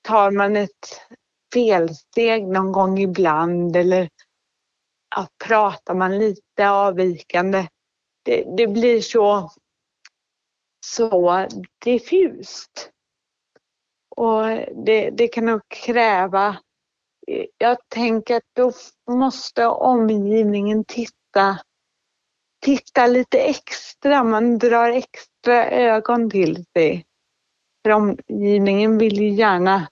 tar 0.07 0.31
man 0.31 0.55
ett 0.55 1.01
felsteg 1.53 2.47
någon 2.47 2.71
gång 2.71 2.99
ibland 2.99 3.75
eller 3.75 4.09
ja, 5.15 5.27
pratar 5.45 5.93
man 5.93 6.17
lite 6.17 6.69
avvikande, 6.69 7.67
det, 8.23 8.43
det 8.57 8.67
blir 8.67 9.01
så, 9.01 9.51
så 10.85 11.47
diffust. 11.83 12.91
Och 14.15 14.43
det, 14.85 15.09
det 15.09 15.27
kan 15.27 15.45
nog 15.45 15.61
kräva 15.67 16.57
jag 17.57 17.77
tänker 17.89 18.35
att 18.35 18.49
då 18.55 18.71
måste 19.11 19.65
omgivningen 19.65 20.85
titta, 20.85 21.59
titta 22.65 23.07
lite 23.07 23.39
extra. 23.39 24.23
Man 24.23 24.57
drar 24.57 24.89
extra 24.89 25.37
extra 25.47 25.71
ögon 25.71 26.29
till 26.29 26.65
sig. 26.73 27.05
För 27.83 27.91
omgivningen 27.91 28.97
vill 28.97 29.17
ju 29.21 29.29
gärna, 29.29 29.87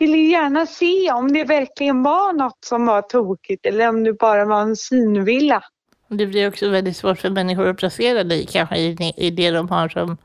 ville 0.00 0.16
gärna 0.16 0.66
se 0.66 1.12
om 1.12 1.32
det 1.32 1.44
verkligen 1.44 2.02
var 2.02 2.32
något 2.32 2.64
som 2.64 2.86
var 2.86 3.02
tokigt 3.02 3.66
eller 3.66 3.88
om 3.88 4.04
det 4.04 4.12
bara 4.12 4.44
var 4.44 4.60
en 4.60 4.76
synvilla. 4.76 5.62
Det 6.08 6.26
blir 6.26 6.48
också 6.48 6.68
väldigt 6.68 6.96
svårt 6.96 7.18
för 7.18 7.30
människor 7.30 7.68
att 7.68 7.76
placera 7.76 8.24
dig 8.24 8.46
kanske 8.46 8.76
i, 8.76 9.14
i 9.16 9.30
det 9.30 9.50
de 9.50 9.68
har 9.68 9.88
som 9.88 10.16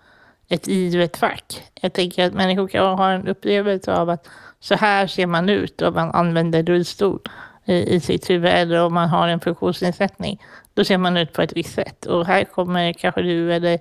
ett 0.50 0.68
givet 0.68 1.18
fack. 1.18 1.64
Jag 1.82 1.94
tänker 1.94 2.26
att 2.26 2.34
människor 2.34 2.68
kan 2.68 2.98
ha 2.98 3.12
en 3.12 3.28
upplevelse 3.28 3.94
av 3.94 4.10
att 4.10 4.28
så 4.60 4.76
här 4.76 5.08
ser 5.08 5.28
man 5.28 5.50
ut 5.50 5.82
om 5.82 5.94
man 5.94 6.12
använder 6.12 6.64
rullstol 6.64 7.20
i, 7.66 7.96
i 7.96 8.00
sitt 8.00 8.30
huvud 8.30 8.52
eller 8.52 8.84
om 8.84 8.94
man 8.94 9.10
har 9.10 9.28
en 9.28 9.40
funktionsnedsättning. 9.40 10.42
Då 10.74 10.84
ser 10.84 10.98
man 10.98 11.18
ut 11.18 11.34
på 11.34 11.42
ett 11.42 11.54
visst 11.56 11.74
sätt. 11.74 12.06
Och 12.06 12.26
här 12.26 12.44
kommer 12.44 12.94
kanske 12.94 13.22
du 13.22 13.54
eller, 13.54 13.80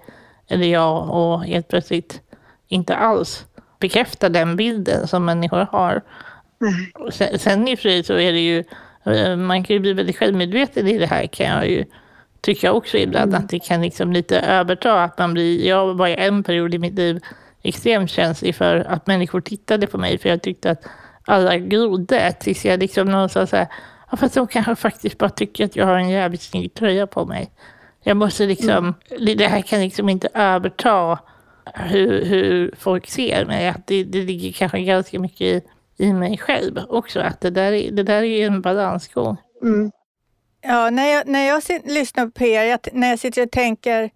eller 0.48 0.66
jag 0.66 1.10
och 1.10 1.44
helt 1.44 1.68
plötsligt 1.68 2.20
inte 2.68 2.96
alls 2.96 3.46
bekräfta 3.84 4.28
den 4.28 4.56
bilden 4.56 5.08
som 5.08 5.24
människor 5.24 5.66
har. 5.72 6.02
Mm. 6.60 7.12
Sen, 7.12 7.38
sen 7.38 7.68
i 7.68 7.74
och 7.74 7.78
för 7.78 7.88
sig 7.88 8.04
så 8.04 8.14
är 8.18 8.32
det 8.32 8.40
ju, 8.40 8.64
eh, 9.04 9.36
man 9.36 9.64
kan 9.64 9.74
ju 9.74 9.80
bli 9.80 9.92
väldigt 9.92 10.16
självmedveten 10.16 10.88
i 10.88 10.98
det 10.98 11.06
här 11.06 11.26
kan 11.26 11.46
jag 11.46 11.70
ju 11.70 11.84
tycka 12.40 12.72
också 12.72 12.96
ibland 12.96 13.30
mm. 13.30 13.44
att 13.44 13.50
det 13.50 13.58
kan 13.58 13.82
liksom 13.82 14.12
lite 14.12 14.40
överta. 14.40 15.04
Att 15.04 15.18
man 15.18 15.32
blir, 15.32 15.66
jag 15.66 15.94
var 15.94 16.08
i 16.08 16.14
en 16.14 16.42
period 16.42 16.74
i 16.74 16.78
mitt 16.78 16.94
liv 16.94 17.20
extremt 17.62 18.10
känslig 18.10 18.54
för 18.54 18.76
att 18.76 19.06
människor 19.06 19.40
tittade 19.40 19.86
på 19.86 19.98
mig 19.98 20.18
för 20.18 20.28
jag 20.28 20.42
tyckte 20.42 20.70
att 20.70 20.84
alla 21.24 21.58
grodde 21.58 22.32
tills 22.32 22.64
jag 22.64 22.80
liksom 22.80 23.08
någonstans 23.08 23.50
så 23.50 23.56
här, 23.56 23.68
ja, 24.10 24.16
fast 24.16 24.34
de 24.34 24.46
kanske 24.46 24.76
faktiskt 24.76 25.18
bara 25.18 25.30
tycker 25.30 25.64
att 25.64 25.76
jag 25.76 25.86
har 25.86 25.96
en 25.96 26.08
jävligt 26.08 26.42
snygg 26.42 26.74
tröja 26.74 27.06
på 27.06 27.24
mig. 27.24 27.50
Jag 28.02 28.16
måste 28.16 28.46
liksom, 28.46 28.94
mm. 29.10 29.36
det 29.36 29.46
här 29.46 29.62
kan 29.62 29.80
liksom 29.80 30.08
inte 30.08 30.28
överta 30.34 31.18
hur, 31.75 32.25
hur 32.25 32.75
folk 32.78 33.06
ser 33.06 33.44
mig. 33.44 33.68
Att 33.68 33.87
det, 33.87 34.04
det 34.04 34.23
ligger 34.23 34.52
kanske 34.52 34.80
ganska 34.80 35.18
mycket 35.18 35.40
i, 35.40 35.62
i 35.97 36.12
mig 36.12 36.38
själv 36.38 36.78
också. 36.88 37.21
Att 37.21 37.40
det 37.40 37.50
där 37.50 37.73
är, 37.73 37.90
det 37.90 38.02
där 38.02 38.23
är 38.23 38.47
en 38.47 38.61
balansgång. 38.61 39.37
Mm. 39.62 39.90
Ja, 40.62 40.90
när 40.90 41.06
jag, 41.06 41.26
när 41.26 41.49
jag 41.49 41.62
lyssnar 41.85 42.26
på 42.26 42.44
er, 42.44 42.62
jag, 42.62 42.80
när 42.92 43.09
jag 43.09 43.18
sitter 43.18 43.42
och 43.42 43.50
tänker 43.50 44.11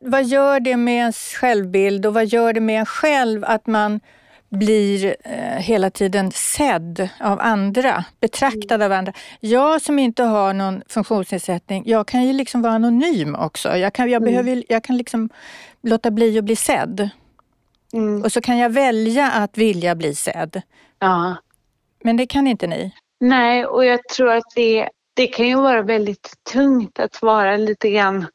vad 0.00 0.24
gör 0.24 0.60
det 0.60 0.76
med 0.76 0.94
ens 0.94 1.16
självbild 1.16 2.06
och 2.06 2.14
vad 2.14 2.26
gör 2.26 2.52
det 2.52 2.60
med 2.60 2.80
en 2.80 2.86
själv 2.86 3.44
att 3.44 3.66
man 3.66 4.00
blir 4.48 5.16
eh, 5.24 5.58
hela 5.58 5.90
tiden 5.90 6.30
sedd 6.32 7.08
av 7.20 7.40
andra, 7.40 8.04
betraktad 8.20 8.82
av 8.82 8.92
andra. 8.92 9.12
Jag 9.40 9.82
som 9.82 9.98
inte 9.98 10.22
har 10.22 10.52
någon 10.52 10.82
funktionsnedsättning, 10.88 11.82
jag 11.86 12.08
kan 12.08 12.24
ju 12.24 12.32
liksom 12.32 12.62
vara 12.62 12.72
anonym 12.72 13.34
också. 13.34 13.76
Jag 13.76 13.92
kan, 13.92 14.10
jag 14.10 14.22
mm. 14.22 14.32
behöver, 14.32 14.64
jag 14.68 14.84
kan 14.84 14.96
liksom 14.96 15.30
låta 15.82 16.10
bli 16.10 16.38
att 16.38 16.44
bli 16.44 16.56
sedd. 16.56 17.10
Mm. 17.92 18.22
Och 18.22 18.32
så 18.32 18.40
kan 18.40 18.58
jag 18.58 18.70
välja 18.70 19.30
att 19.30 19.58
vilja 19.58 19.94
bli 19.94 20.14
sedd. 20.14 20.62
Ja. 20.98 21.36
Men 22.04 22.16
det 22.16 22.26
kan 22.26 22.46
inte 22.46 22.66
ni? 22.66 22.92
Nej, 23.20 23.66
och 23.66 23.84
jag 23.84 24.08
tror 24.08 24.30
att 24.30 24.52
det, 24.54 24.88
det 25.14 25.26
kan 25.26 25.46
ju 25.46 25.54
vara 25.54 25.82
väldigt 25.82 26.34
tungt 26.52 26.98
att 26.98 27.22
vara 27.22 27.56
lite 27.56 27.90
grann... 27.90 28.26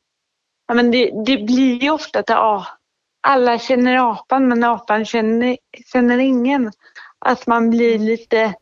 Ja, 0.67 0.73
men 0.73 0.91
det, 0.91 1.11
det 1.25 1.37
blir 1.37 1.83
ju 1.83 1.89
ofta 1.89 2.19
att 2.19 2.29
ja, 2.29 2.65
alla 3.23 3.59
känner 3.59 4.11
apan 4.11 4.47
men 4.47 4.63
apan 4.63 5.05
känner, 5.05 5.57
känner 5.85 6.17
ingen. 6.17 6.71
Att 7.19 7.47
man 7.47 7.69
blir 7.69 7.99
lite, 7.99 8.53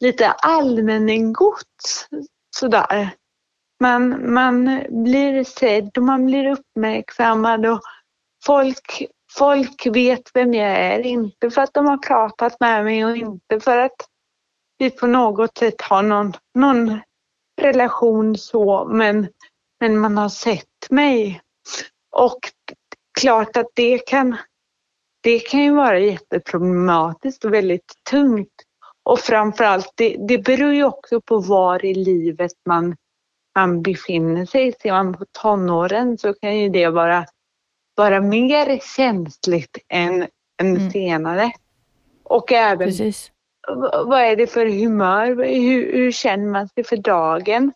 lite 0.00 0.30
allmängods 0.30 2.08
sådär. 2.56 3.10
Man, 3.80 4.32
man 4.32 4.82
blir 4.88 5.44
sedd 5.44 5.98
och 5.98 6.02
man 6.02 6.26
blir 6.26 6.50
uppmärksammad 6.50 7.66
och 7.66 7.80
folk, 8.46 9.06
folk 9.38 9.86
vet 9.86 10.30
vem 10.34 10.54
jag 10.54 10.70
är. 10.70 10.98
Inte 10.98 11.50
för 11.50 11.62
att 11.62 11.74
de 11.74 11.86
har 11.86 11.98
pratat 11.98 12.60
med 12.60 12.84
mig 12.84 13.04
och 13.04 13.16
inte 13.16 13.60
för 13.60 13.78
att 13.78 13.96
vi 14.78 14.90
på 14.90 15.06
något 15.06 15.58
sätt 15.58 15.80
har 15.80 16.02
någon, 16.02 16.32
någon 16.54 17.00
relation 17.60 18.36
så 18.36 18.84
men, 18.84 19.28
men 19.80 19.98
man 19.98 20.18
har 20.18 20.28
sett 20.28 20.90
mig. 20.90 21.40
Och 22.10 22.38
klart 23.18 23.56
att 23.56 23.68
det 23.74 23.98
kan, 23.98 24.36
det 25.20 25.38
kan 25.38 25.60
ju 25.60 25.74
vara 25.74 25.98
jätteproblematiskt 25.98 27.44
och 27.44 27.54
väldigt 27.54 27.92
tungt. 28.10 28.52
Och 29.02 29.18
framförallt, 29.18 29.92
det, 29.94 30.16
det 30.28 30.38
beror 30.38 30.72
ju 30.72 30.84
också 30.84 31.20
på 31.20 31.38
var 31.40 31.84
i 31.84 31.94
livet 31.94 32.52
man, 32.66 32.96
man 33.56 33.82
befinner 33.82 34.46
sig. 34.46 34.72
Ser 34.72 34.92
man 34.92 35.14
på 35.14 35.24
tonåren 35.42 36.18
så 36.18 36.34
kan 36.34 36.58
ju 36.58 36.68
det 36.68 36.88
vara, 36.88 37.26
vara 37.96 38.20
mer 38.20 38.78
känsligt 38.96 39.78
än, 39.88 40.22
än 40.60 40.76
mm. 40.76 40.90
senare. 40.90 41.52
Och 42.24 42.52
även 42.52 42.88
Precis. 42.88 43.32
vad 44.04 44.20
är 44.20 44.36
det 44.36 44.46
för 44.46 44.66
humör? 44.66 45.26
Hur, 45.44 45.92
hur 45.92 46.12
känner 46.12 46.50
man 46.50 46.68
sig 46.68 46.84
för 46.84 46.96
dagen? 46.96 47.72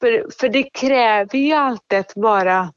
För, 0.00 0.26
för 0.40 0.48
det 0.48 0.62
kräver 0.62 1.38
ju 1.38 1.52
alltid 1.52 1.98
att 1.98 2.12
vara 2.16 2.72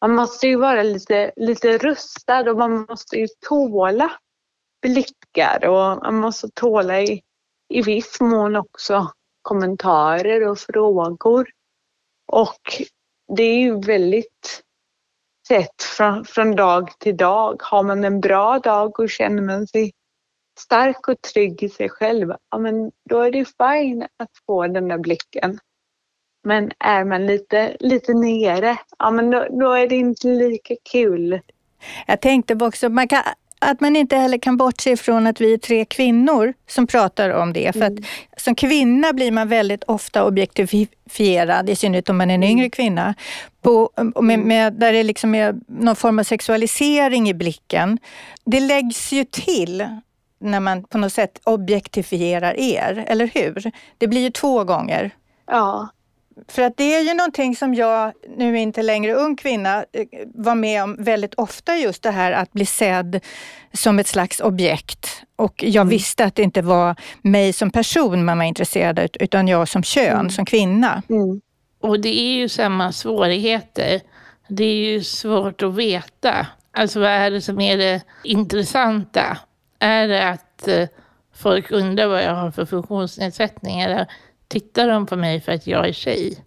man 0.00 0.14
måste 0.14 0.46
ju 0.46 0.56
vara 0.56 0.82
lite, 0.82 1.32
lite 1.36 1.78
rustad 1.78 2.50
och 2.50 2.58
man 2.58 2.86
måste 2.88 3.16
ju 3.16 3.26
tåla 3.48 4.12
blickar 4.82 5.66
och 5.66 6.02
man 6.02 6.14
måste 6.14 6.48
tåla 6.54 7.00
i, 7.00 7.22
i 7.68 7.82
viss 7.82 8.20
mån 8.20 8.56
också 8.56 9.12
kommentarer 9.42 10.48
och 10.48 10.58
frågor. 10.58 11.48
Och 12.32 12.82
det 13.36 13.42
är 13.42 13.58
ju 13.58 13.80
väldigt 13.80 14.62
sett 15.48 15.82
från, 15.82 16.24
från 16.24 16.56
dag 16.56 16.90
till 16.98 17.16
dag. 17.16 17.62
Har 17.62 17.82
man 17.82 18.04
en 18.04 18.20
bra 18.20 18.58
dag 18.58 19.00
och 19.00 19.10
känner 19.10 19.42
man 19.42 19.66
sig 19.66 19.92
stark 20.60 21.08
och 21.08 21.20
trygg 21.20 21.62
i 21.62 21.68
sig 21.68 21.88
själv, 21.88 22.34
ja 22.50 22.58
men 22.58 22.92
då 23.10 23.20
är 23.20 23.30
det 23.30 23.44
fine 23.44 24.02
att 24.02 24.30
få 24.46 24.66
den 24.66 24.88
där 24.88 24.98
blicken. 24.98 25.58
Men 26.44 26.70
är 26.78 27.04
man 27.04 27.26
lite, 27.26 27.76
lite 27.80 28.14
nere, 28.14 28.76
ja 28.98 29.10
men 29.10 29.30
då, 29.30 29.46
då 29.50 29.72
är 29.72 29.86
det 29.86 29.96
inte 29.96 30.26
lika 30.26 30.74
kul. 30.92 31.40
Jag 32.06 32.20
tänkte 32.20 32.54
också 32.54 32.88
man 32.88 33.08
kan, 33.08 33.22
att 33.58 33.80
man 33.80 33.96
inte 33.96 34.16
heller 34.16 34.38
kan 34.38 34.56
bortse 34.56 34.90
ifrån 34.90 35.26
att 35.26 35.40
vi 35.40 35.52
är 35.52 35.58
tre 35.58 35.84
kvinnor 35.84 36.54
som 36.66 36.86
pratar 36.86 37.30
om 37.30 37.52
det. 37.52 37.72
För 37.72 37.82
att 37.82 37.90
mm. 37.90 38.04
som 38.36 38.54
kvinna 38.54 39.12
blir 39.12 39.32
man 39.32 39.48
väldigt 39.48 39.84
ofta 39.84 40.24
objektifierad, 40.24 41.70
i 41.70 41.76
synnerhet 41.76 42.08
om 42.08 42.18
man 42.18 42.30
är 42.30 42.34
en 42.34 42.42
yngre 42.42 42.64
mm. 42.64 42.70
kvinna. 42.70 43.14
På, 43.62 43.90
med, 43.96 44.34
mm. 44.34 44.48
med, 44.48 44.72
där 44.72 44.92
det 44.92 45.02
liksom 45.02 45.34
är 45.34 45.54
någon 45.66 45.96
form 45.96 46.18
av 46.18 46.22
sexualisering 46.22 47.28
i 47.28 47.34
blicken. 47.34 47.98
Det 48.44 48.60
läggs 48.60 49.12
ju 49.12 49.24
till 49.24 49.86
när 50.40 50.60
man 50.60 50.84
på 50.84 50.98
något 50.98 51.12
sätt 51.12 51.40
objektifierar 51.44 52.54
er, 52.58 53.04
eller 53.08 53.26
hur? 53.26 53.72
Det 53.98 54.08
blir 54.08 54.20
ju 54.20 54.30
två 54.30 54.64
gånger. 54.64 55.10
Ja. 55.46 55.88
För 56.48 56.62
att 56.62 56.76
det 56.76 56.94
är 56.94 57.02
ju 57.02 57.14
någonting 57.14 57.56
som 57.56 57.74
jag, 57.74 58.12
nu 58.36 58.58
inte 58.58 58.82
längre 58.82 59.14
ung 59.14 59.36
kvinna, 59.36 59.84
eh, 59.92 60.06
var 60.34 60.54
med 60.54 60.82
om 60.82 60.96
väldigt 60.98 61.34
ofta 61.34 61.76
just 61.76 62.02
det 62.02 62.10
här 62.10 62.32
att 62.32 62.52
bli 62.52 62.66
sedd 62.66 63.20
som 63.72 63.98
ett 63.98 64.06
slags 64.06 64.40
objekt. 64.40 65.22
Och 65.36 65.64
jag 65.64 65.82
mm. 65.82 65.88
visste 65.88 66.24
att 66.24 66.34
det 66.34 66.42
inte 66.42 66.62
var 66.62 66.96
mig 67.22 67.52
som 67.52 67.70
person 67.70 68.24
man 68.24 68.38
var 68.38 68.44
intresserad 68.44 68.98
av, 68.98 69.08
utan 69.20 69.48
jag 69.48 69.68
som 69.68 69.82
kön, 69.82 70.20
mm. 70.20 70.30
som 70.30 70.44
kvinna. 70.44 71.02
Mm. 71.08 71.40
Och 71.80 72.00
det 72.00 72.20
är 72.20 72.32
ju 72.32 72.48
samma 72.48 72.92
svårigheter. 72.92 74.00
Det 74.48 74.64
är 74.64 74.92
ju 74.92 75.02
svårt 75.02 75.62
att 75.62 75.74
veta. 75.74 76.46
Alltså 76.72 77.00
vad 77.00 77.10
är 77.10 77.30
det 77.30 77.40
som 77.40 77.60
är 77.60 77.76
det 77.76 78.02
intressanta? 78.24 79.38
Är 79.78 80.08
det 80.08 80.28
att 80.28 80.68
eh, 80.68 80.88
folk 81.34 81.70
undrar 81.70 82.06
vad 82.06 82.22
jag 82.22 82.34
har 82.34 82.50
för 82.50 82.64
funktionsnedsättning? 82.64 83.80
Eller 83.80 84.06
tittar 84.50 84.88
de 84.88 85.06
på 85.06 85.16
mig 85.16 85.40
för 85.40 85.52
att 85.52 85.66
jag 85.66 85.88
är 85.88 85.92
tjej? 85.92 86.44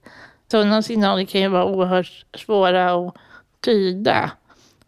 Sådana 0.51 0.81
signaler 0.81 1.25
kan 1.25 1.41
ju 1.41 1.47
vara 1.47 1.65
oerhört 1.65 2.25
svåra 2.33 2.93
att 2.93 3.15
tyda. 3.61 4.31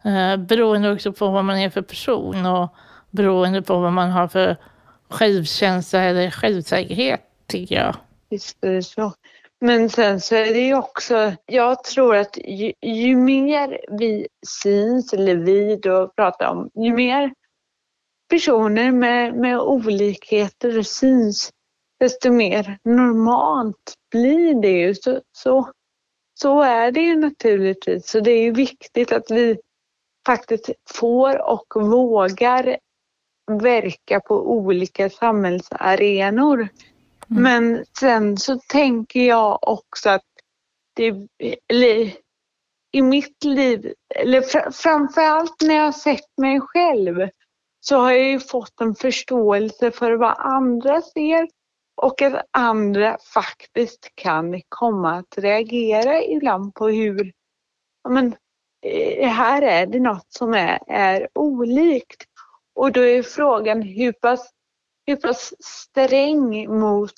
Eh, 0.04 0.36
beroende 0.36 0.92
också 0.92 1.12
på 1.12 1.30
vad 1.30 1.44
man 1.44 1.58
är 1.58 1.70
för 1.70 1.82
person 1.82 2.46
och 2.46 2.74
beroende 3.10 3.62
på 3.62 3.78
vad 3.78 3.92
man 3.92 4.10
har 4.10 4.28
för 4.28 4.56
självkänsla 5.08 6.02
eller 6.02 6.30
självsäkerhet, 6.30 7.20
tycker 7.46 7.74
jag. 7.74 7.96
Visst 8.30 8.64
är 8.64 8.72
det 8.72 8.82
så. 8.82 9.12
Men 9.60 9.90
sen 9.90 10.20
så 10.20 10.34
är 10.34 10.54
det 10.54 10.60
ju 10.60 10.74
också, 10.74 11.32
jag 11.46 11.84
tror 11.84 12.16
att 12.16 12.38
ju, 12.44 12.72
ju 12.82 13.16
mer 13.16 13.80
vi 13.98 14.26
syns, 14.62 15.12
eller 15.12 15.36
vi 15.36 15.76
då 15.76 16.08
pratar 16.16 16.50
om, 16.50 16.70
ju 16.74 16.92
mer 16.92 17.34
personer 18.30 18.92
med, 18.92 19.34
med 19.34 19.58
olikheter 19.58 20.82
syns, 20.82 21.50
desto 22.00 22.32
mer 22.32 22.78
normalt 22.84 23.94
blir 24.10 24.62
det 24.62 24.78
ju. 24.80 24.94
Så, 24.94 25.20
så, 25.32 25.70
så 26.34 26.62
är 26.62 26.90
det 26.92 27.00
ju 27.00 27.16
naturligtvis. 27.16 28.08
Så 28.08 28.20
det 28.20 28.30
är 28.30 28.42
ju 28.42 28.52
viktigt 28.52 29.12
att 29.12 29.30
vi 29.30 29.58
faktiskt 30.26 30.70
får 30.90 31.50
och 31.50 31.66
vågar 31.74 32.78
verka 33.50 34.20
på 34.20 34.50
olika 34.50 35.10
samhällsarenor. 35.10 36.68
Mm. 37.30 37.42
Men 37.42 37.84
sen 37.98 38.36
så 38.36 38.58
tänker 38.58 39.20
jag 39.20 39.68
också 39.68 40.10
att 40.10 40.24
det, 40.94 41.14
i 42.92 43.02
mitt 43.02 43.44
liv, 43.44 43.94
eller 44.14 44.40
fr 44.40 44.70
framförallt 44.70 45.62
när 45.62 45.74
jag 45.74 45.84
har 45.84 45.92
sett 45.92 46.38
mig 46.38 46.60
själv, 46.60 47.28
så 47.80 47.96
har 47.96 48.12
jag 48.12 48.28
ju 48.28 48.40
fått 48.40 48.80
en 48.80 48.94
förståelse 48.94 49.90
för 49.90 50.12
vad 50.12 50.34
andra 50.38 51.02
ser 51.02 51.48
och 51.96 52.22
att 52.22 52.46
andra 52.50 53.18
faktiskt 53.34 54.08
kan 54.14 54.62
komma 54.68 55.12
att 55.12 55.38
reagera 55.38 56.22
ibland 56.22 56.74
på 56.74 56.88
hur, 56.88 57.32
ja 58.04 58.10
men 58.10 58.36
eh, 58.86 59.28
här 59.28 59.62
är 59.62 59.86
det 59.86 60.00
något 60.00 60.26
som 60.28 60.54
är, 60.54 60.78
är 60.86 61.28
olikt. 61.34 62.24
Och 62.74 62.92
då 62.92 63.00
är 63.00 63.22
frågan 63.22 63.82
hur 63.82 64.12
pass, 64.12 64.50
hur 65.06 65.16
pass 65.16 65.54
sträng 65.60 66.78
mot, 66.78 67.12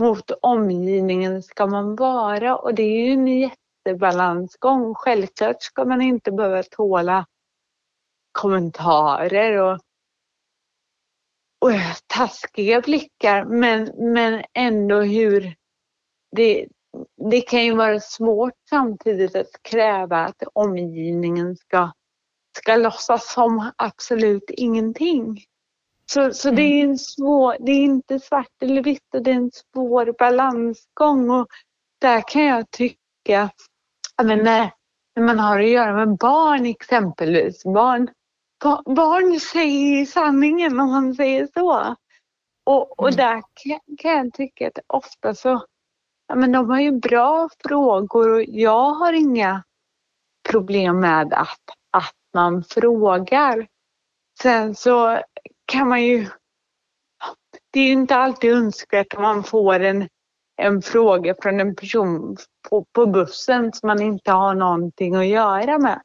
mot 0.00 0.30
omgivningen 0.30 1.42
ska 1.42 1.66
man 1.66 1.96
vara? 1.96 2.56
Och 2.56 2.74
det 2.74 2.82
är 2.82 3.06
ju 3.06 3.12
en 3.12 3.26
jättebalansgång. 3.26 4.94
Självklart 4.94 5.62
ska 5.62 5.84
man 5.84 6.02
inte 6.02 6.32
behöva 6.32 6.62
tåla 6.62 7.26
kommentarer 8.32 9.60
och 9.60 9.80
taskiga 12.06 12.80
blickar 12.80 13.44
men, 13.44 13.90
men 14.12 14.44
ändå 14.52 15.00
hur 15.00 15.54
det, 16.36 16.66
det 17.30 17.40
kan 17.40 17.64
ju 17.64 17.74
vara 17.74 18.00
svårt 18.00 18.54
samtidigt 18.70 19.36
att 19.36 19.62
kräva 19.62 20.18
att 20.18 20.42
omgivningen 20.52 21.56
ska, 21.56 21.92
ska 22.58 22.76
låtsas 22.76 23.32
som 23.32 23.70
absolut 23.76 24.50
ingenting. 24.50 25.44
Så, 26.12 26.32
så 26.32 26.50
det 26.50 26.62
är 26.62 26.80
mm. 26.80 26.90
en 26.90 26.98
svår, 26.98 27.56
det 27.60 27.72
är 27.72 27.84
inte 27.84 28.20
svart 28.20 28.62
eller 28.62 28.82
vitt 28.82 29.14
och 29.14 29.22
det 29.22 29.30
är 29.30 29.34
en 29.34 29.50
svår 29.72 30.14
balansgång 30.18 31.30
och 31.30 31.46
där 31.98 32.22
kan 32.28 32.44
jag 32.44 32.70
tycka, 32.70 33.50
men 34.22 34.38
när, 34.38 34.70
när 35.16 35.22
man 35.22 35.38
har 35.38 35.60
att 35.60 35.68
göra 35.68 35.92
med 35.92 36.16
barn 36.16 36.66
exempelvis, 36.66 37.64
barn 37.64 38.08
barn 38.84 39.40
säger 39.40 40.06
sanningen 40.06 40.80
om 40.80 40.90
man 40.90 41.14
säger 41.14 41.48
så. 41.54 41.96
Och, 42.66 42.98
och 42.98 43.08
mm. 43.08 43.16
där 43.16 43.42
kan, 43.54 43.96
kan 43.98 44.16
jag 44.16 44.32
tycka 44.32 44.68
att 44.68 44.78
ofta 44.86 45.34
så, 45.34 45.64
ja 46.28 46.34
men 46.34 46.52
de 46.52 46.70
har 46.70 46.80
ju 46.80 46.92
bra 46.92 47.48
frågor 47.68 48.34
och 48.34 48.42
jag 48.42 48.90
har 48.90 49.12
inga 49.12 49.62
problem 50.48 51.00
med 51.00 51.32
att, 51.32 51.62
att 51.90 52.14
man 52.34 52.64
frågar. 52.64 53.66
Sen 54.42 54.74
så 54.74 55.20
kan 55.64 55.88
man 55.88 56.02
ju, 56.02 56.28
det 57.72 57.80
är 57.80 57.84
ju 57.84 57.92
inte 57.92 58.16
alltid 58.16 58.52
önskvärt 58.52 59.14
om 59.14 59.22
man 59.22 59.44
får 59.44 59.80
en, 59.80 60.08
en 60.56 60.82
fråga 60.82 61.34
från 61.42 61.60
en 61.60 61.76
person 61.76 62.36
på, 62.68 62.84
på 62.92 63.06
bussen 63.06 63.72
som 63.72 63.86
man 63.86 64.02
inte 64.02 64.32
har 64.32 64.54
någonting 64.54 65.14
att 65.14 65.26
göra 65.26 65.78
med. 65.78 66.00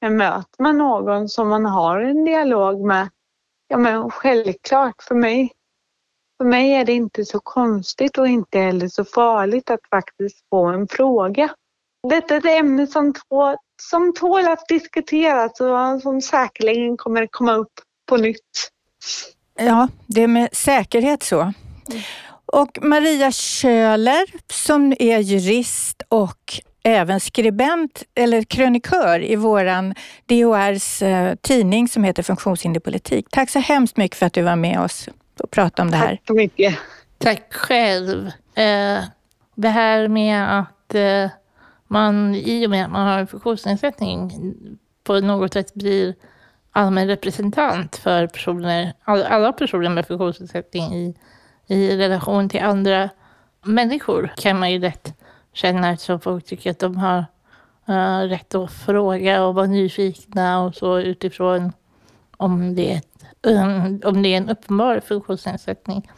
Men 0.00 0.16
möter 0.16 0.62
man 0.62 0.78
någon 0.78 1.28
som 1.28 1.48
man 1.48 1.66
har 1.66 2.00
en 2.00 2.24
dialog 2.24 2.86
med, 2.86 3.08
ja 3.68 3.76
men 3.76 4.10
självklart 4.10 5.02
för 5.02 5.14
mig, 5.14 5.52
för 6.38 6.44
mig 6.44 6.72
är 6.72 6.84
det 6.84 6.92
inte 6.92 7.24
så 7.24 7.40
konstigt 7.40 8.18
och 8.18 8.28
inte 8.28 8.58
heller 8.58 8.88
så 8.88 9.04
farligt 9.04 9.70
att 9.70 9.80
faktiskt 9.90 10.48
få 10.50 10.66
en 10.66 10.88
fråga. 10.88 11.48
Detta 12.08 12.34
är 12.34 12.38
ett 12.38 12.44
ämne 12.44 12.86
som, 12.86 13.12
tå, 13.12 13.56
som 13.82 14.14
tål 14.14 14.48
att 14.48 14.68
diskuteras 14.68 15.60
och 15.60 16.02
som 16.02 16.20
säkerligen 16.20 16.96
kommer 16.96 17.26
komma 17.26 17.54
upp 17.54 17.72
på 18.08 18.16
nytt. 18.16 18.70
Ja, 19.58 19.88
det 20.06 20.22
är 20.22 20.28
med 20.28 20.48
säkerhet 20.52 21.22
så. 21.22 21.52
Och 22.46 22.78
Maria 22.82 23.32
Köhler 23.32 24.24
som 24.52 24.94
är 24.98 25.18
jurist 25.18 26.02
och 26.08 26.60
även 26.86 27.20
skribent 27.20 28.02
eller 28.14 28.42
krönikör 28.42 29.22
i 29.22 29.36
våran 29.36 29.94
DHRs 30.26 31.02
eh, 31.02 31.34
tidning 31.34 31.88
som 31.88 32.04
heter 32.04 32.22
Funktionshinderpolitik. 32.22 33.26
Tack 33.30 33.50
så 33.50 33.58
hemskt 33.58 33.96
mycket 33.96 34.18
för 34.18 34.26
att 34.26 34.32
du 34.32 34.42
var 34.42 34.56
med 34.56 34.80
oss 34.80 35.08
och 35.42 35.50
pratade 35.50 35.82
om 35.82 35.90
det 35.90 35.96
här. 35.96 36.08
Tack 36.08 36.26
så 36.26 36.34
mycket. 36.34 36.78
Tack 37.18 37.54
själv. 37.54 38.26
Eh, 38.54 39.04
det 39.54 39.68
här 39.68 40.08
med 40.08 40.58
att 40.58 40.94
eh, 40.94 41.30
man 41.88 42.34
i 42.34 42.66
och 42.66 42.70
med 42.70 42.84
att 42.84 42.90
man 42.90 43.06
har 43.06 43.18
en 43.18 43.26
funktionsnedsättning 43.26 44.32
på 45.04 45.20
något 45.20 45.52
sätt 45.52 45.74
blir 45.74 46.14
allmän 46.72 47.06
representant 47.06 47.96
för 47.96 48.26
personer, 48.26 48.92
alla 49.04 49.52
personer 49.52 49.90
med 49.90 50.06
funktionsnedsättning 50.06 50.94
i, 50.94 51.14
i 51.66 51.96
relation 51.96 52.48
till 52.48 52.60
andra 52.60 53.10
människor 53.64 54.32
kan 54.36 54.58
man 54.58 54.72
ju 54.72 54.78
lätt 54.78 55.15
känner 55.56 55.92
att 55.92 56.22
folk 56.22 56.44
tycker 56.44 56.70
att 56.70 56.78
de 56.78 56.96
har 56.96 57.24
uh, 57.88 58.28
rätt 58.28 58.54
att 58.54 58.72
fråga 58.72 59.44
och 59.44 59.54
vara 59.54 59.66
nyfikna 59.66 60.60
och 60.60 60.74
så 60.74 60.98
utifrån 60.98 61.72
om 62.36 62.74
det 62.74 62.92
är, 62.92 62.96
ett, 62.96 63.26
um, 63.42 64.00
om 64.04 64.22
det 64.22 64.28
är 64.28 64.36
en 64.36 64.48
uppenbar 64.48 65.00
funktionsnedsättning. 65.00 66.10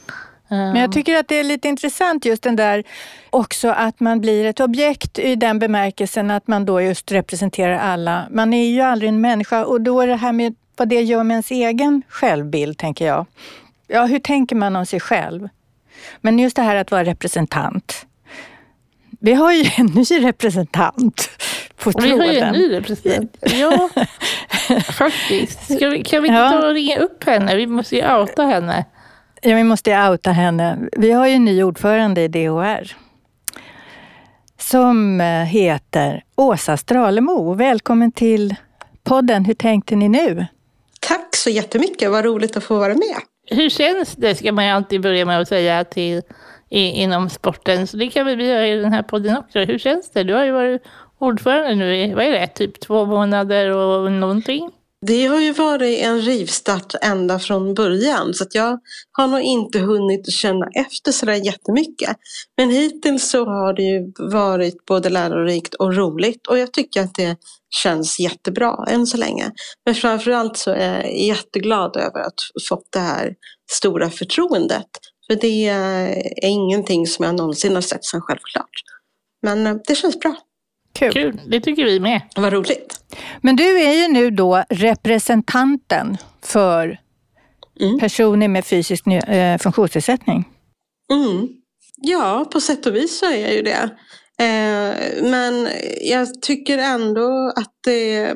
Men 0.51 0.77
jag 0.77 0.93
tycker 0.93 1.19
att 1.19 1.29
det 1.29 1.35
är 1.35 1.45
lite 1.45 1.69
intressant 1.69 2.25
just 2.25 2.43
den 2.43 2.57
där 2.57 2.85
också 3.31 3.69
att 3.69 4.01
man 4.01 4.21
blir 4.21 4.45
ett 4.45 4.61
objekt 4.61 5.19
i 5.19 5.35
den 5.35 5.59
bemärkelsen 5.59 6.31
att 6.31 6.47
man 6.47 6.65
då 6.65 6.81
just 6.81 7.13
representerar 7.13 7.79
alla. 7.79 8.27
Man 8.31 8.55
är 8.55 8.69
ju 8.69 8.81
aldrig 8.81 9.09
en 9.09 9.21
människa 9.21 9.65
och 9.65 9.81
då 9.81 10.01
är 10.01 10.07
det 10.07 10.17
här 10.17 10.33
med 10.33 10.55
vad 10.77 10.89
det 10.89 11.03
gör 11.03 11.25
med 11.25 11.35
ens 11.35 11.51
egen 11.51 12.03
självbild, 12.09 12.79
tänker 12.79 13.07
jag. 13.07 13.27
Ja, 13.87 14.05
hur 14.05 14.19
tänker 14.19 14.57
man 14.57 14.77
om 14.77 14.87
sig 14.87 15.01
själv? 15.01 15.49
Men 16.21 16.39
just 16.39 16.57
det 16.57 16.63
här 16.63 16.77
att 16.77 16.91
vara 16.91 17.05
representant. 17.05 18.07
Vi 19.21 19.35
har 19.35 19.53
ju 19.53 19.65
en 19.77 19.87
ny 19.87 20.27
representant 20.27 21.31
på 21.77 21.93
tråden. 21.93 22.19
Vi 22.19 22.27
har 22.27 22.33
ju 22.33 22.39
en 22.39 22.53
ny 22.53 22.73
representant. 22.73 23.37
Ja, 23.41 23.89
faktiskt. 24.93 25.75
Ska 25.77 25.89
vi, 25.89 26.05
kan 26.05 26.23
vi 26.23 26.29
inte 26.29 26.41
ja. 26.41 26.51
ta 26.51 26.67
och 26.67 26.75
ringa 26.75 26.99
upp 26.99 27.25
henne? 27.25 27.57
Vi 27.57 27.67
måste 27.67 27.97
ju 27.97 28.15
outa 28.15 28.43
henne. 28.43 28.85
Ja, 29.43 29.57
vi 29.57 29.65
måste 29.65 29.91
ju 29.91 30.11
outa 30.11 30.31
henne. 30.31 30.79
Vi 30.97 31.13
har 31.13 31.27
ju 31.27 31.33
en 31.33 31.45
ny 31.45 31.63
ordförande 31.63 32.23
i 32.23 32.29
DHR 32.29 32.97
som 34.61 35.21
eh, 35.21 35.27
heter 35.27 36.25
Åsa 36.37 36.77
Stralemo. 36.77 37.55
Välkommen 37.55 38.13
till 38.13 38.55
podden 39.05 39.45
Hur 39.45 39.55
tänkte 39.55 39.97
ni 39.97 40.09
nu? 40.09 40.47
Tack 41.01 41.37
så 41.37 41.51
jättemycket. 41.51 42.11
Vad 42.11 42.25
roligt 42.25 42.57
att 42.57 42.65
få 42.65 42.79
vara 42.79 42.95
med. 42.95 43.17
Hur 43.51 43.71
känns 43.71 44.17
det, 44.17 44.35
ska 44.35 44.53
man 44.53 44.65
ju 44.65 44.71
alltid 44.71 45.01
börja 45.01 45.25
med 45.25 45.41
att 45.41 45.49
säga 45.49 45.85
till 45.85 46.23
i, 46.71 46.81
inom 46.81 47.31
sporten. 47.31 47.87
Så 47.87 47.97
det 47.97 48.11
kan 48.11 48.27
vi 48.27 48.47
göra 48.47 48.69
i 48.69 48.77
den 48.77 48.93
här 48.93 49.03
podden 49.03 49.37
också. 49.37 49.59
Hur 49.59 49.79
känns 49.79 50.11
det? 50.11 50.25
Du 50.25 50.35
har 50.35 50.45
ju 50.45 50.53
varit 50.53 50.83
ordförande 51.19 51.75
nu 51.75 51.97
i, 51.97 52.15
vad 52.15 52.25
är 52.25 52.31
det, 52.31 52.47
typ 52.47 52.81
två 52.81 53.07
månader 53.07 53.71
och 53.71 54.13
någonting? 54.13 54.71
Det 55.07 55.27
har 55.27 55.41
ju 55.41 55.53
varit 55.53 55.99
en 55.99 56.21
rivstart 56.21 56.95
ända 57.03 57.39
från 57.39 57.75
början 57.75 58.35
så 58.35 58.45
att 58.45 58.55
jag 58.55 58.79
har 59.13 59.29
nog 59.29 59.41
inte 59.41 59.79
hunnit 59.79 60.33
känna 60.33 60.67
efter 60.75 61.13
sådär 61.13 61.47
jättemycket. 61.47 62.17
Men 62.57 62.71
hittills 62.71 63.31
så 63.31 63.45
har 63.45 63.73
det 63.73 63.83
ju 63.83 64.13
varit 64.33 64.85
både 64.85 65.09
lärorikt 65.09 65.75
och 65.75 65.95
roligt 65.95 66.47
och 66.47 66.59
jag 66.59 66.73
tycker 66.73 67.03
att 67.03 67.15
det 67.15 67.37
känns 67.71 68.19
jättebra 68.21 68.87
än 68.89 69.07
så 69.07 69.17
länge. 69.17 69.51
Men 69.87 69.95
framförallt 69.95 70.57
så 70.57 70.71
är 70.71 71.03
jag 71.03 71.19
jätteglad 71.19 71.97
över 71.97 72.21
att 72.21 72.41
fått 72.69 72.89
det 72.93 72.99
här 72.99 73.35
stora 73.71 74.11
förtroendet 74.11 74.89
för 75.31 75.37
det 75.41 75.69
är 75.69 76.49
ingenting 76.49 77.07
som 77.07 77.25
jag 77.25 77.35
någonsin 77.35 77.75
har 77.75 77.83
sett 77.83 78.05
som 78.05 78.21
självklart. 78.21 78.71
Men 79.43 79.67
eh, 79.67 79.77
det 79.87 79.95
känns 79.95 80.21
bra. 80.21 80.37
Kul. 80.93 81.13
Kul, 81.13 81.41
det 81.47 81.61
tycker 81.61 81.85
vi 81.85 82.01
med. 82.01 82.21
Vad 82.37 82.53
roligt. 82.53 83.01
Men 83.41 83.57
du 83.57 83.81
är 83.81 83.93
ju 83.93 84.09
nu 84.09 84.31
då 84.31 84.65
representanten 84.71 86.17
för 86.43 87.01
mm. 87.81 87.99
personer 87.99 88.49
med 88.49 88.67
fysisk 88.67 89.07
eh, 89.07 89.59
funktionsnedsättning. 89.59 90.49
Mm. 91.13 91.49
Ja, 91.97 92.49
på 92.53 92.61
sätt 92.61 92.87
och 92.87 92.97
vis 92.97 93.19
så 93.19 93.27
är 93.27 93.37
jag 93.37 93.55
ju 93.55 93.63
det. 93.63 93.91
Eh, 94.41 95.23
men 95.23 95.69
jag 96.01 96.43
tycker 96.43 96.79
ändå 96.79 97.53
att 97.57 97.73
det, 97.85 98.35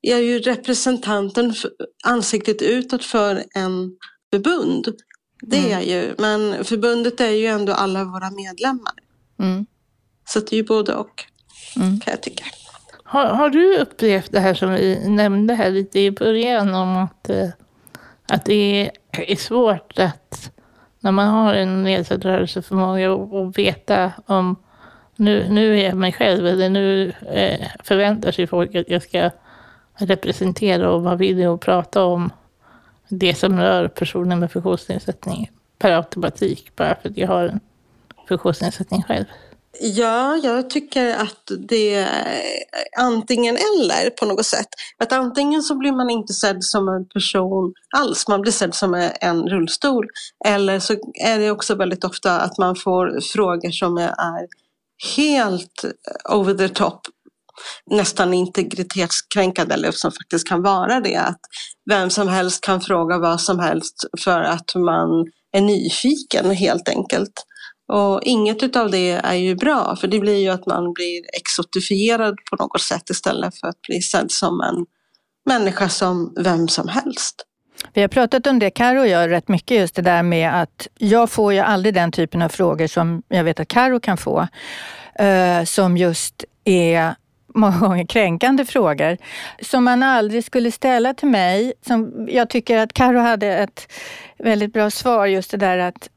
jag 0.00 0.18
är 0.18 0.22
ju 0.22 0.38
representanten, 0.38 1.54
för, 1.54 1.70
ansiktet 2.04 2.62
utåt 2.62 3.04
för 3.04 3.44
en 3.54 3.96
förbund. 4.32 4.88
Det 5.42 5.58
mm. 5.58 5.78
är 5.78 5.82
ju, 5.82 6.14
men 6.18 6.64
förbundet 6.64 7.20
är 7.20 7.30
ju 7.30 7.46
ändå 7.46 7.72
alla 7.72 8.04
våra 8.04 8.30
medlemmar. 8.30 8.92
Mm. 9.38 9.66
Så 10.24 10.40
det 10.40 10.52
är 10.52 10.56
ju 10.56 10.64
både 10.64 10.94
och, 10.94 11.24
mm. 11.76 12.00
kan 12.00 12.10
jag 12.10 12.22
tycka. 12.22 12.44
Har, 13.04 13.26
har, 13.26 13.48
du 13.48 13.78
upplevt 13.78 14.32
det 14.32 14.40
här 14.40 14.54
som 14.54 14.72
vi 14.72 15.08
nämnde 15.08 15.54
här 15.54 15.70
lite 15.70 16.00
i 16.00 16.10
början 16.10 16.74
om 16.74 16.96
att, 16.96 17.30
eh, 17.30 17.48
att 18.28 18.44
det 18.44 18.90
är 19.12 19.36
svårt 19.36 19.98
att 19.98 20.50
när 21.00 21.12
man 21.12 21.28
har 21.28 21.54
en 21.54 21.82
nedsatt 21.82 22.24
rörelseförmåga 22.24 23.12
och 23.12 23.58
veta 23.58 24.12
om 24.26 24.56
nu, 25.16 25.48
nu 25.50 25.78
är 25.78 25.84
jag 25.84 25.96
mig 25.96 26.12
själv 26.12 26.46
eller 26.46 26.68
nu 26.68 27.12
eh, 27.32 27.66
förväntar 27.84 28.32
sig 28.32 28.46
folk 28.46 28.74
att 28.74 28.88
jag 28.88 29.02
ska 29.02 29.30
representera 29.94 30.90
och 30.90 31.02
vara 31.02 31.16
villig 31.16 31.44
att 31.44 31.60
prata 31.60 32.04
om 32.04 32.30
det 33.10 33.34
som 33.34 33.60
rör 33.60 33.88
personer 33.88 34.36
med 34.36 34.52
funktionsnedsättning 34.52 35.50
per 35.78 35.92
automatik, 35.92 36.76
bara 36.76 36.96
för 37.02 37.08
att 37.08 37.16
jag 37.16 37.28
har 37.28 37.44
en 37.44 37.60
funktionsnedsättning 38.28 39.02
själv. 39.02 39.24
Ja, 39.80 40.36
jag 40.36 40.70
tycker 40.70 41.14
att 41.14 41.50
det 41.68 41.94
är 41.94 42.08
antingen 42.98 43.56
eller 43.56 44.10
på 44.10 44.26
något 44.26 44.46
sätt. 44.46 44.68
Att 44.98 45.12
antingen 45.12 45.62
så 45.62 45.74
blir 45.74 45.92
man 45.92 46.10
inte 46.10 46.32
sedd 46.32 46.64
som 46.64 46.88
en 46.88 47.08
person 47.08 47.74
alls, 47.96 48.28
man 48.28 48.40
blir 48.40 48.52
sedd 48.52 48.74
som 48.74 49.10
en 49.20 49.48
rullstol. 49.48 50.06
Eller 50.44 50.78
så 50.78 50.92
är 51.24 51.38
det 51.38 51.50
också 51.50 51.74
väldigt 51.74 52.04
ofta 52.04 52.40
att 52.40 52.58
man 52.58 52.76
får 52.76 53.20
frågor 53.32 53.70
som 53.70 53.98
är 53.98 54.46
helt 55.16 55.84
over 56.30 56.54
the 56.54 56.68
top 56.68 57.00
nästan 57.90 58.34
integritetskränkande 58.34 59.74
eller 59.74 59.92
som 59.92 60.12
faktiskt 60.12 60.48
kan 60.48 60.62
vara 60.62 61.00
det. 61.00 61.16
Att 61.16 61.40
vem 61.90 62.10
som 62.10 62.28
helst 62.28 62.64
kan 62.64 62.80
fråga 62.80 63.18
vad 63.18 63.40
som 63.40 63.58
helst 63.58 64.04
för 64.18 64.40
att 64.40 64.74
man 64.74 65.26
är 65.52 65.60
nyfiken 65.60 66.50
helt 66.50 66.88
enkelt. 66.88 67.32
Och 67.92 68.22
inget 68.22 68.76
av 68.76 68.90
det 68.90 69.10
är 69.10 69.34
ju 69.34 69.54
bra 69.54 69.96
för 69.96 70.08
det 70.08 70.20
blir 70.20 70.38
ju 70.38 70.48
att 70.48 70.66
man 70.66 70.92
blir 70.92 71.22
exotifierad 71.36 72.34
på 72.50 72.56
något 72.56 72.80
sätt 72.80 73.10
istället 73.10 73.58
för 73.58 73.66
att 73.66 73.80
bli 73.88 74.02
sedd 74.02 74.30
som 74.30 74.60
en 74.60 74.86
människa 75.46 75.88
som 75.88 76.34
vem 76.36 76.68
som 76.68 76.88
helst. 76.88 77.46
Vi 77.92 78.00
har 78.00 78.08
pratat 78.08 78.46
om 78.46 78.58
det, 78.58 78.70
Karo 78.70 79.00
och 79.00 79.08
jag, 79.08 79.30
rätt 79.30 79.48
mycket 79.48 79.76
just 79.76 79.94
det 79.94 80.02
där 80.02 80.22
med 80.22 80.62
att 80.62 80.88
jag 80.98 81.30
får 81.30 81.52
ju 81.52 81.58
aldrig 81.58 81.94
den 81.94 82.12
typen 82.12 82.42
av 82.42 82.48
frågor 82.48 82.86
som 82.86 83.22
jag 83.28 83.44
vet 83.44 83.60
att 83.60 83.68
Karo 83.68 84.00
kan 84.00 84.16
få. 84.16 84.48
Eh, 85.14 85.64
som 85.64 85.96
just 85.96 86.44
är 86.64 87.14
många 87.54 87.78
gånger 87.78 88.06
kränkande 88.06 88.64
frågor 88.64 89.16
som 89.62 89.84
man 89.84 90.02
aldrig 90.02 90.44
skulle 90.44 90.70
ställa 90.70 91.14
till 91.14 91.28
mig. 91.28 91.72
Som 91.86 92.28
jag 92.30 92.50
tycker 92.50 92.78
att 92.78 92.92
Karo 92.92 93.18
hade 93.18 93.46
ett 93.46 93.92
väldigt 94.38 94.72
bra 94.72 94.90
svar, 94.90 95.26
just 95.26 95.50
det 95.50 95.56
där 95.56 95.78
att 95.78 96.08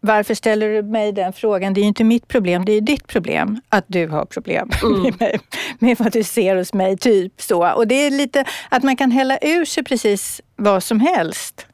varför 0.00 0.34
ställer 0.34 0.68
du 0.68 0.82
mig 0.82 1.12
den 1.12 1.32
frågan? 1.32 1.74
Det 1.74 1.80
är 1.80 1.82
ju 1.82 1.88
inte 1.88 2.04
mitt 2.04 2.28
problem, 2.28 2.64
det 2.64 2.72
är 2.72 2.80
ditt 2.80 3.06
problem 3.06 3.60
att 3.68 3.84
du 3.86 4.08
har 4.08 4.24
problem 4.24 4.70
mm. 4.82 5.02
med, 5.02 5.20
mig, 5.20 5.40
med 5.78 5.98
vad 5.98 6.12
du 6.12 6.24
ser 6.24 6.56
hos 6.56 6.72
mig. 6.72 6.96
typ 6.96 7.40
så. 7.40 7.72
Och 7.72 7.86
det 7.86 7.94
är 7.94 8.10
lite 8.10 8.44
att 8.68 8.82
man 8.82 8.96
kan 8.96 9.10
hälla 9.10 9.38
ur 9.42 9.64
sig 9.64 9.84
precis 9.84 10.40
vad 10.56 10.82
som 10.82 11.00
helst 11.00 11.66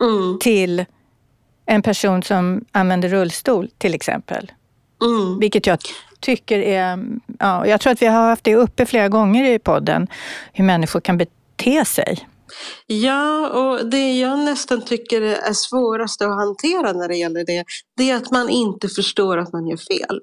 mm. 0.00 0.38
till 0.38 0.84
en 1.66 1.82
person 1.82 2.22
som 2.22 2.64
använder 2.72 3.08
rullstol 3.08 3.70
till 3.78 3.94
exempel. 3.94 4.52
Mm. 5.02 5.38
Vilket 5.38 5.66
jag 5.66 5.78
tycker 6.24 6.58
är... 6.58 6.98
Ja, 7.38 7.66
jag 7.66 7.80
tror 7.80 7.92
att 7.92 8.02
vi 8.02 8.06
har 8.06 8.28
haft 8.28 8.44
det 8.44 8.56
uppe 8.56 8.86
flera 8.86 9.08
gånger 9.08 9.44
i 9.44 9.58
podden, 9.58 10.06
hur 10.52 10.64
människor 10.64 11.00
kan 11.00 11.18
bete 11.18 11.84
sig. 11.84 12.28
Ja, 12.86 13.48
och 13.48 13.86
det 13.86 14.12
jag 14.18 14.38
nästan 14.38 14.82
tycker 14.82 15.22
är 15.22 15.52
svårast 15.52 16.22
att 16.22 16.28
hantera 16.28 16.92
när 16.92 17.08
det 17.08 17.16
gäller 17.16 17.44
det, 17.44 17.64
det 17.96 18.10
är 18.10 18.16
att 18.16 18.30
man 18.30 18.48
inte 18.48 18.88
förstår 18.88 19.38
att 19.38 19.52
man 19.52 19.66
gör 19.66 19.76
fel. 19.76 20.20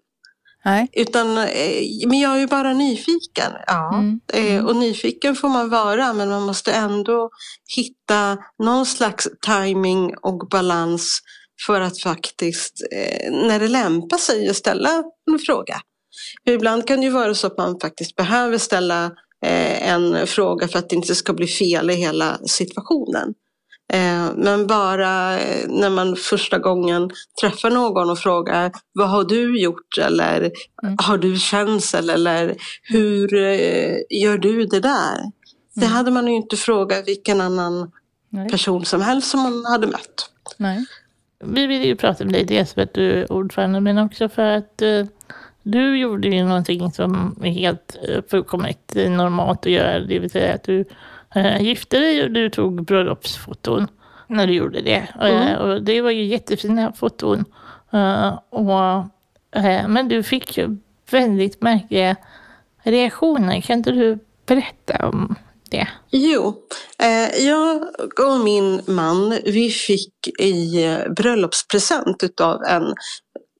Nej. 0.65 0.89
Utan, 0.93 1.37
eh, 1.37 2.07
men 2.07 2.19
jag 2.19 2.35
är 2.35 2.39
ju 2.39 2.47
bara 2.47 2.73
nyfiken. 2.73 3.51
Ja. 3.67 3.93
Mm. 3.93 4.19
Eh, 4.33 4.53
mm. 4.53 4.67
Och 4.67 4.75
nyfiken 4.75 5.35
får 5.35 5.49
man 5.49 5.69
vara, 5.69 6.13
men 6.13 6.29
man 6.29 6.41
måste 6.41 6.73
ändå 6.73 7.29
hitta 7.75 8.37
någon 8.63 8.85
slags 8.85 9.27
timing 9.47 10.13
och 10.21 10.47
balans 10.49 11.19
för 11.65 11.81
att 11.81 12.01
faktiskt, 12.01 12.73
eh, 12.91 13.31
när 13.31 13.59
det 13.59 13.67
lämpar 13.67 14.17
sig, 14.17 14.49
att 14.49 14.55
ställa 14.55 15.03
en 15.31 15.39
fråga. 15.39 15.81
Ibland 16.45 16.87
kan 16.87 16.99
det 16.99 17.05
ju 17.05 17.11
vara 17.11 17.35
så 17.35 17.47
att 17.47 17.57
man 17.57 17.79
faktiskt 17.79 18.15
behöver 18.15 18.57
ställa 18.57 19.11
Eh, 19.45 19.91
en 19.91 20.27
fråga 20.27 20.67
för 20.67 20.79
att 20.79 20.89
det 20.89 20.95
inte 20.95 21.15
ska 21.15 21.33
bli 21.33 21.47
fel 21.47 21.89
i 21.89 21.93
hela 21.93 22.37
situationen. 22.45 23.33
Eh, 23.93 24.29
men 24.35 24.67
bara 24.67 25.39
eh, 25.39 25.67
när 25.69 25.89
man 25.89 26.15
första 26.15 26.59
gången 26.59 27.11
träffar 27.41 27.69
någon 27.69 28.09
och 28.09 28.19
frågar 28.19 28.71
vad 28.93 29.09
har 29.09 29.23
du 29.23 29.61
gjort 29.61 29.97
eller 30.01 30.51
mm. 30.83 30.97
har 30.97 31.17
du 31.17 31.35
känsel 31.35 32.09
eller 32.09 32.55
hur 32.83 33.27
gör 34.09 34.37
du 34.37 34.65
det 34.65 34.79
där? 34.79 35.17
Mm. 35.17 35.31
Det 35.75 35.85
hade 35.85 36.11
man 36.11 36.27
ju 36.27 36.33
inte 36.33 36.57
frågat 36.57 37.07
vilken 37.07 37.41
annan 37.41 37.91
Nej. 38.29 38.49
person 38.49 38.85
som 38.85 39.01
helst 39.01 39.31
som 39.31 39.41
man 39.41 39.65
hade 39.65 39.87
mött. 39.87 40.29
Nej. 40.57 40.85
Vi 41.43 41.67
vill 41.67 41.85
ju 41.85 41.95
prata 41.95 42.23
med 42.23 42.33
dig 42.33 42.45
dels 42.45 42.73
för 42.73 42.81
att 42.81 42.93
du 42.93 43.11
är 43.11 43.31
ordförande 43.31 43.81
men 43.81 43.97
också 43.97 44.29
för 44.29 44.45
att 44.45 44.81
du 45.63 45.97
gjorde 45.97 46.27
ju 46.27 46.43
någonting 46.43 46.91
som 46.91 47.39
är 47.43 47.51
helt 47.51 47.97
eh, 48.07 48.21
fullkomligt 48.29 48.93
normalt 48.95 49.65
att 49.65 49.71
göra, 49.71 49.99
det 49.99 50.19
vill 50.19 50.29
säga 50.29 50.53
att 50.53 50.63
du 50.63 50.85
äh, 51.35 51.61
gifte 51.61 51.99
dig 51.99 52.23
och 52.23 52.31
du 52.31 52.49
tog 52.49 52.85
bröllopsfoton 52.85 53.87
när 54.27 54.47
du 54.47 54.53
gjorde 54.53 54.81
det. 54.81 55.07
Mm. 55.21 55.57
och 55.57 55.83
det 55.83 56.01
var 56.01 56.11
ju 56.11 56.23
jättefina 56.23 56.93
foton. 56.93 57.45
Uh, 57.93 58.39
och, 58.49 59.05
men 59.87 60.07
du 60.07 60.23
fick 60.23 60.57
ju 60.57 60.77
väldigt 61.11 61.61
märkliga 61.61 62.15
reaktioner. 62.83 63.61
Kan 63.61 63.77
inte 63.77 63.91
du 63.91 64.19
berätta 64.45 65.07
om 65.07 65.35
det? 65.69 65.87
Jo, 66.09 66.55
eh, 67.03 67.45
jag 67.45 67.81
och 68.19 68.39
min 68.43 68.81
man 68.85 69.39
vi 69.45 69.69
fick 69.69 70.27
i 70.39 70.85
bröllopspresent 71.17 72.41
av 72.41 72.63
en 72.63 72.95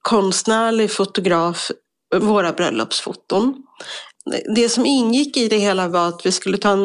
konstnärlig 0.02 0.92
fotograf 0.92 1.72
våra 2.20 2.54
bröllopsfoton. 2.54 3.56
Det 4.56 4.70
som 4.70 4.86
ingick 4.86 5.38
i 5.38 5.48
det 5.48 5.58
hela 5.58 5.88
var 5.88 6.08
att 6.08 6.26
vi 6.26 6.32
skulle 6.32 6.58
ta 6.58 6.76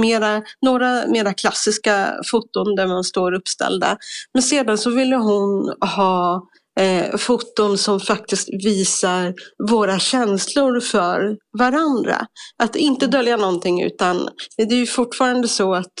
mera, 0.00 0.42
några 0.62 1.06
mera 1.06 1.34
klassiska 1.34 2.12
foton 2.30 2.74
där 2.74 2.86
man 2.86 3.04
står 3.04 3.32
uppställda. 3.32 3.96
Men 4.34 4.42
sedan 4.42 4.78
så 4.78 4.90
ville 4.90 5.16
hon 5.16 5.74
ha 5.80 6.48
eh, 6.80 7.16
foton 7.16 7.78
som 7.78 8.00
faktiskt 8.00 8.48
visar 8.64 9.34
våra 9.70 9.98
känslor 9.98 10.80
för 10.80 11.36
varandra. 11.58 12.26
Att 12.62 12.76
inte 12.76 13.06
dölja 13.06 13.36
någonting 13.36 13.82
utan 13.82 14.28
det 14.56 14.74
är 14.74 14.78
ju 14.78 14.86
fortfarande 14.86 15.48
så 15.48 15.74
att 15.74 15.92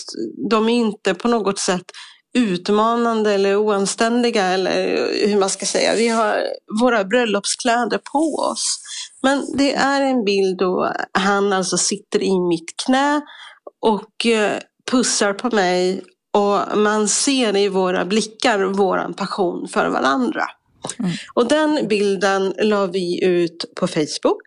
de 0.50 0.68
är 0.68 0.74
inte 0.74 1.14
på 1.14 1.28
något 1.28 1.58
sätt 1.58 1.84
utmanande 2.34 3.32
eller 3.32 3.56
oanständiga 3.56 4.44
eller 4.44 5.08
hur 5.28 5.38
man 5.40 5.50
ska 5.50 5.66
säga. 5.66 5.94
Vi 5.94 6.08
har 6.08 6.42
våra 6.80 7.04
bröllopskläder 7.04 7.98
på 8.12 8.48
oss. 8.52 8.78
Men 9.22 9.46
det 9.56 9.74
är 9.74 10.02
en 10.02 10.24
bild 10.24 10.58
då 10.58 10.92
han 11.12 11.52
alltså 11.52 11.76
sitter 11.76 12.22
i 12.22 12.40
mitt 12.40 12.74
knä 12.86 13.20
och 13.80 14.26
eh, 14.26 14.58
pussar 14.90 15.32
på 15.32 15.56
mig 15.56 16.02
och 16.32 16.78
man 16.78 17.08
ser 17.08 17.56
i 17.56 17.68
våra 17.68 18.04
blickar 18.04 18.58
våran 18.58 19.14
passion 19.14 19.68
för 19.68 19.88
varandra. 19.88 20.44
Mm. 20.98 21.10
Och 21.34 21.48
den 21.48 21.88
bilden 21.88 22.54
la 22.58 22.86
vi 22.86 23.24
ut 23.24 23.64
på 23.76 23.86
Facebook. 23.86 24.38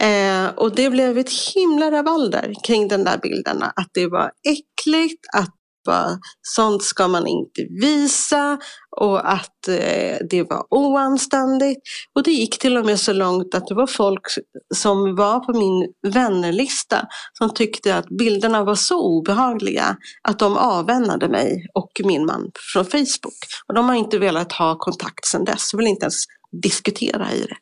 Eh, 0.00 0.46
och 0.56 0.74
det 0.74 0.90
blev 0.90 1.18
ett 1.18 1.32
himla 1.54 1.90
rabalder 1.90 2.54
kring 2.64 2.88
den 2.88 3.04
där 3.04 3.18
bilden. 3.18 3.62
Att 3.62 3.90
det 3.92 4.06
var 4.06 4.32
äckligt, 4.48 5.26
att 5.36 5.54
bara, 5.84 6.18
sånt 6.42 6.82
ska 6.82 7.08
man 7.08 7.26
inte 7.26 7.66
visa 7.80 8.58
och 8.96 9.32
att 9.32 9.68
eh, 9.68 10.16
det 10.30 10.46
var 10.50 10.66
oanständigt. 10.70 11.80
Och 12.14 12.22
det 12.22 12.30
gick 12.30 12.58
till 12.58 12.76
och 12.76 12.86
med 12.86 13.00
så 13.00 13.12
långt 13.12 13.54
att 13.54 13.66
det 13.66 13.74
var 13.74 13.86
folk 13.86 14.26
som 14.74 15.16
var 15.16 15.40
på 15.40 15.52
min 15.52 15.92
vännerlista 16.12 17.06
som 17.38 17.54
tyckte 17.54 17.96
att 17.96 18.08
bilderna 18.08 18.64
var 18.64 18.74
så 18.74 19.02
obehagliga 19.02 19.96
att 20.22 20.38
de 20.38 20.56
avvänade 20.56 21.28
mig 21.28 21.66
och 21.74 21.90
min 22.04 22.26
man 22.26 22.50
från 22.72 22.84
Facebook. 22.84 23.38
Och 23.66 23.74
de 23.74 23.88
har 23.88 23.94
inte 23.94 24.18
velat 24.18 24.52
ha 24.52 24.78
kontakt 24.78 25.26
sedan 25.26 25.44
dess, 25.44 25.74
vill 25.74 25.86
inte 25.86 26.04
ens 26.04 26.24
diskutera 26.62 27.32
i 27.32 27.40
det. 27.40 27.56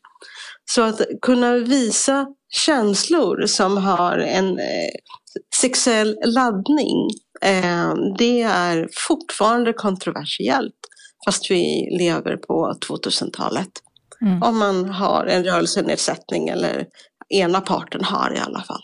Så 0.74 0.83
att 0.83 1.00
kunna 1.22 1.54
visa 1.54 2.26
känslor 2.50 3.46
som 3.46 3.76
har 3.76 4.18
en 4.18 4.59
eh, 4.59 4.90
sexuell 5.60 6.16
laddning 6.24 7.10
Eh, 7.42 7.94
det 8.18 8.42
är 8.42 8.88
fortfarande 9.08 9.72
kontroversiellt 9.72 10.74
fast 11.24 11.50
vi 11.50 11.88
lever 11.98 12.36
på 12.36 12.74
2000-talet. 12.88 13.68
Mm. 14.20 14.42
Om 14.42 14.58
man 14.58 14.88
har 14.90 15.26
en 15.26 15.44
rörelsenedsättning 15.44 16.48
eller 16.48 16.86
ena 17.28 17.60
parten 17.60 18.04
har 18.04 18.34
i 18.34 18.38
alla 18.38 18.60
fall. 18.60 18.82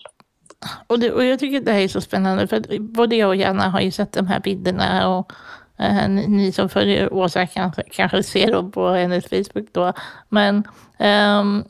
Och, 0.86 0.98
det, 0.98 1.12
och 1.12 1.24
jag 1.24 1.38
tycker 1.38 1.60
det 1.60 1.72
här 1.72 1.80
är 1.80 1.88
så 1.88 2.00
spännande 2.00 2.46
för 2.46 2.78
både 2.78 3.16
jag 3.16 3.28
och 3.28 3.36
Janna 3.36 3.68
har 3.68 3.80
ju 3.80 3.90
sett 3.90 4.12
de 4.12 4.26
här 4.26 4.40
bilderna 4.40 5.08
och 5.08 5.32
eh, 5.78 6.08
ni 6.08 6.52
som 6.52 6.68
följer 6.68 7.12
Åsa 7.12 7.46
kanske, 7.46 7.82
kanske 7.90 8.22
ser 8.22 8.52
dem 8.52 8.70
på 8.70 8.88
hennes 8.88 9.24
Facebook 9.28 9.68
då. 9.72 9.92
Men 10.28 10.56
um, 10.98 11.64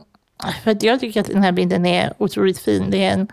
för 0.64 0.76
jag 0.80 1.00
tycker 1.00 1.20
att 1.20 1.26
den 1.26 1.42
här 1.42 1.52
bilden 1.52 1.86
är 1.86 2.12
otroligt 2.18 2.58
fin. 2.58 2.90
Det 2.90 3.04
är 3.04 3.12
en 3.12 3.28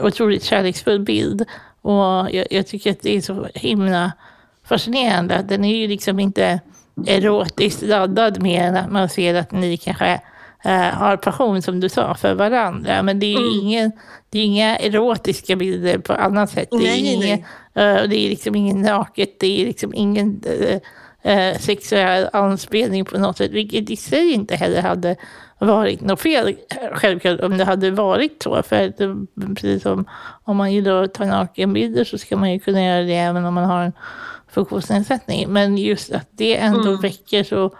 otroligt 0.00 0.42
kärleksfull 0.42 1.00
bild 1.00 1.44
och 1.82 2.30
jag, 2.30 2.46
jag, 2.50 2.66
tycker 2.66 2.90
att 2.90 3.00
det 3.02 3.16
är 3.16 3.20
så 3.20 3.48
himla 3.54 4.12
fascinerande. 4.64 5.44
Den 5.48 5.64
är 5.64 5.76
ju 5.76 5.88
liksom 5.88 6.18
inte 6.18 6.60
erotiskt 7.06 7.82
laddad 7.82 8.42
mer 8.42 8.62
än 8.62 8.76
att 8.76 8.92
man 8.92 9.08
ser 9.08 9.34
att 9.34 9.52
ni 9.52 9.76
kanske 9.76 10.20
äh, 10.64 10.72
har 10.72 11.16
passion, 11.16 11.62
som 11.62 11.80
du 11.80 11.88
sa, 11.88 12.14
för 12.14 12.34
varandra. 12.34 13.02
Men 13.02 13.18
det 13.18 13.34
är 13.34 13.38
mm. 13.38 13.60
ingen, 13.60 13.92
det 14.30 14.38
är 14.38 14.44
inga 14.44 14.76
erotiska 14.76 15.56
bilder 15.56 15.98
på 15.98 16.12
annat 16.12 16.50
sätt. 16.50 16.68
Det 16.70 16.76
är, 16.76 16.80
nej, 16.80 17.14
inget, 17.14 17.40
äh, 17.74 18.08
det 18.08 18.16
är 18.16 18.28
liksom 18.28 18.54
ingen 18.54 18.82
naket, 18.82 19.40
det 19.40 19.60
är 19.60 19.66
liksom 19.66 19.94
ingen... 19.94 20.42
Äh, 20.68 20.80
eh, 21.22 21.58
sexuell 21.58 22.28
anspelning 22.32 23.04
på 23.04 23.18
något 23.18 23.36
sätt, 23.36 23.50
vilket 23.50 23.90
i 23.90 23.96
sig 23.96 24.32
inte 24.32 24.56
heller 24.56 24.82
hade 24.82 25.16
varit 25.58 26.00
något 26.00 26.20
fel, 26.20 26.56
självklart, 26.92 27.40
om 27.40 27.58
det 27.58 27.64
hade 27.64 27.90
varit 27.90 28.42
så. 28.42 28.62
För 28.62 28.92
det, 28.98 29.26
precis 29.54 29.82
som 29.82 30.04
om 30.44 30.56
man 30.56 30.72
gillar 30.72 31.02
att 31.02 31.14
ta 31.14 31.24
nakenbilder 31.24 32.04
så 32.04 32.18
ska 32.18 32.36
man 32.36 32.52
ju 32.52 32.58
kunna 32.58 32.84
göra 32.84 33.02
det 33.02 33.14
även 33.14 33.44
om 33.44 33.54
man 33.54 33.64
har 33.64 33.82
en 33.82 33.92
funktionsnedsättning. 34.48 35.48
Men 35.48 35.78
just 35.78 36.12
att 36.12 36.28
det 36.30 36.56
ändå 36.56 36.88
mm. 36.88 37.00
väcker 37.00 37.44
så 37.44 37.76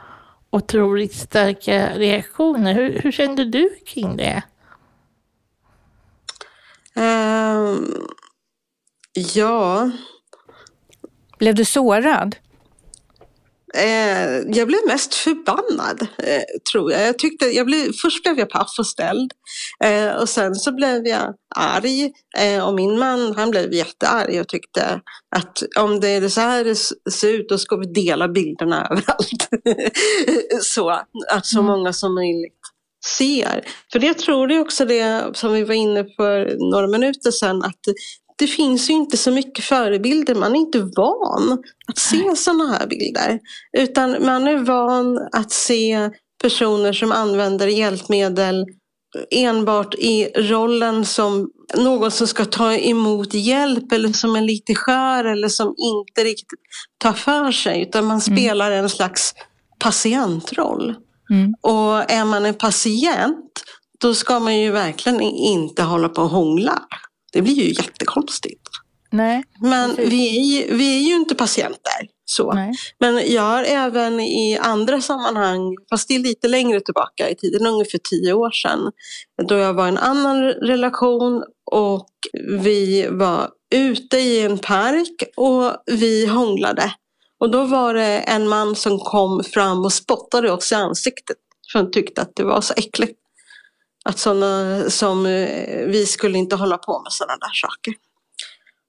otroligt 0.51 1.15
starka 1.15 1.89
reaktioner. 1.99 2.75
Hur, 2.75 3.01
hur 3.03 3.13
kände 3.13 3.45
du 3.45 3.71
kring 3.87 4.17
det? 4.17 4.43
Um, 6.95 8.09
ja. 9.35 9.91
Blev 11.39 11.55
du 11.55 11.65
sårad? 11.65 12.37
Eh, 13.75 14.57
jag 14.57 14.69
blev 14.69 14.81
mest 14.87 15.15
förbannad, 15.15 16.07
eh, 16.19 16.43
tror 16.73 16.93
jag. 16.93 17.07
jag 17.07 17.19
tyckte, 17.19 17.47
jag 17.47 17.67
blev, 17.67 17.93
först 18.03 18.23
blev 18.23 18.39
jag 18.39 18.51
paff 18.51 18.75
och 18.79 18.87
ställd 18.87 19.33
eh, 19.85 20.13
och 20.13 20.29
sen 20.29 20.55
så 20.55 20.73
blev 20.73 21.07
jag 21.07 21.35
arg. 21.57 22.13
Eh, 22.39 22.69
och 22.69 22.75
min 22.75 22.99
man 22.99 23.35
han 23.37 23.51
blev 23.51 23.73
jättearg 23.73 24.41
och 24.41 24.49
tyckte 24.49 25.01
att 25.37 25.63
om 25.79 26.01
det 26.01 26.09
är 26.09 26.29
så 26.29 26.41
här 26.41 26.65
det 26.65 26.77
ser 27.13 27.33
ut 27.33 27.49
då 27.49 27.59
ska 27.59 27.77
vi 27.77 27.87
dela 27.87 28.29
bilderna 28.29 28.87
överallt. 28.91 29.49
så 30.61 30.91
att 31.31 31.47
så 31.47 31.59
mm. 31.59 31.67
många 31.67 31.93
som 31.93 32.15
möjligt 32.15 32.59
ser. 33.19 33.65
För 33.93 34.05
jag 34.05 34.19
tror 34.19 34.47
det 34.47 34.55
är 34.55 34.61
också 34.61 34.85
det 34.85 35.37
som 35.37 35.53
vi 35.53 35.65
var 35.65 35.75
inne 35.75 36.05
på 36.05 36.47
några 36.71 36.87
minuter 36.87 37.31
sedan 37.31 37.63
att 37.63 37.81
det 38.43 38.49
finns 38.49 38.91
ju 38.91 38.95
inte 38.95 39.17
så 39.17 39.31
mycket 39.31 39.65
förebilder. 39.65 40.35
Man 40.35 40.53
är 40.53 40.61
inte 40.61 40.79
van 40.79 41.63
att 41.87 41.99
se 41.99 42.37
sådana 42.37 42.73
här 42.73 42.87
bilder. 42.87 43.41
Utan 43.79 44.27
man 44.27 44.49
är 44.49 44.59
van 44.59 45.29
att 45.33 45.51
se 45.51 46.11
personer 46.43 46.93
som 46.93 47.13
använder 47.13 47.67
hjälpmedel 47.67 48.67
enbart 49.31 49.95
i 49.95 50.25
rollen 50.25 51.05
som 51.05 51.51
någon 51.77 52.11
som 52.11 52.27
ska 52.27 52.45
ta 52.45 52.75
emot 52.75 53.35
hjälp 53.35 53.93
eller 53.93 54.13
som 54.13 54.37
är 54.37 54.41
lite 54.41 54.75
skör 54.75 55.25
eller 55.25 55.49
som 55.49 55.75
inte 55.79 56.25
riktigt 56.25 56.61
tar 56.99 57.13
för 57.13 57.53
sig. 57.53 57.83
Utan 57.83 58.05
man 58.05 58.21
mm. 58.21 58.37
spelar 58.37 58.71
en 58.71 58.91
slags 58.91 59.35
patientroll. 59.79 60.95
Mm. 61.31 61.55
Och 61.61 62.11
är 62.11 62.25
man 62.25 62.47
en 62.47 62.55
patient 62.55 63.63
då 64.01 64.15
ska 64.15 64.41
man 64.41 64.59
ju 64.59 64.71
verkligen 64.71 65.21
inte 65.21 65.83
hålla 65.83 66.09
på 66.09 66.23
och 66.23 66.29
hångla. 66.29 66.83
Det 67.33 67.43
blir 67.43 67.55
ju 67.55 67.69
jättekonstigt. 67.69 68.69
Nej, 69.13 69.45
Men 69.61 69.95
vi 69.97 70.39
är, 70.39 70.45
ju, 70.45 70.77
vi 70.77 70.97
är 70.97 71.01
ju 71.09 71.15
inte 71.15 71.35
patienter. 71.35 72.09
Så. 72.25 72.53
Nej. 72.53 72.73
Men 73.01 73.33
jag 73.33 73.43
har 73.43 73.65
även 73.65 74.21
i 74.21 74.59
andra 74.59 75.01
sammanhang, 75.01 75.77
fast 75.91 76.09
det 76.09 76.15
är 76.15 76.19
lite 76.19 76.49
längre 76.49 76.81
tillbaka 76.81 77.31
i 77.31 77.35
tiden, 77.35 77.67
ungefär 77.67 77.99
tio 78.11 78.33
år 78.33 78.51
sedan, 78.51 78.93
då 79.49 79.55
jag 79.55 79.75
var 79.75 79.87
i 79.87 79.89
en 79.89 79.99
annan 79.99 80.45
relation 80.45 81.43
och 81.71 82.09
vi 82.61 83.09
var 83.11 83.51
ute 83.75 84.19
i 84.19 84.41
en 84.41 84.59
park 84.59 85.23
och 85.37 85.73
vi 85.87 86.27
hånglade. 86.27 86.93
Och 87.41 87.51
då 87.51 87.65
var 87.65 87.95
det 87.95 88.19
en 88.19 88.49
man 88.49 88.77
som 88.77 88.99
kom 88.99 89.45
fram 89.45 89.85
och 89.85 89.93
spottade 89.93 90.53
oss 90.53 90.73
i 90.73 90.75
ansiktet 90.75 91.37
för 91.73 91.79
han 91.79 91.91
tyckte 91.91 92.23
att 92.23 92.37
det 92.37 92.45
var 92.45 92.61
så 92.61 92.75
äckligt. 92.77 93.19
Att 94.05 94.19
sådana 94.19 94.91
som 94.91 95.27
eh, 95.27 95.87
vi 95.87 96.07
skulle 96.07 96.39
inte 96.39 96.57
hålla 96.57 96.79
på 96.79 97.03
med 97.03 97.13
sådana 97.13 97.37
där 97.37 97.53
saker. 97.55 97.95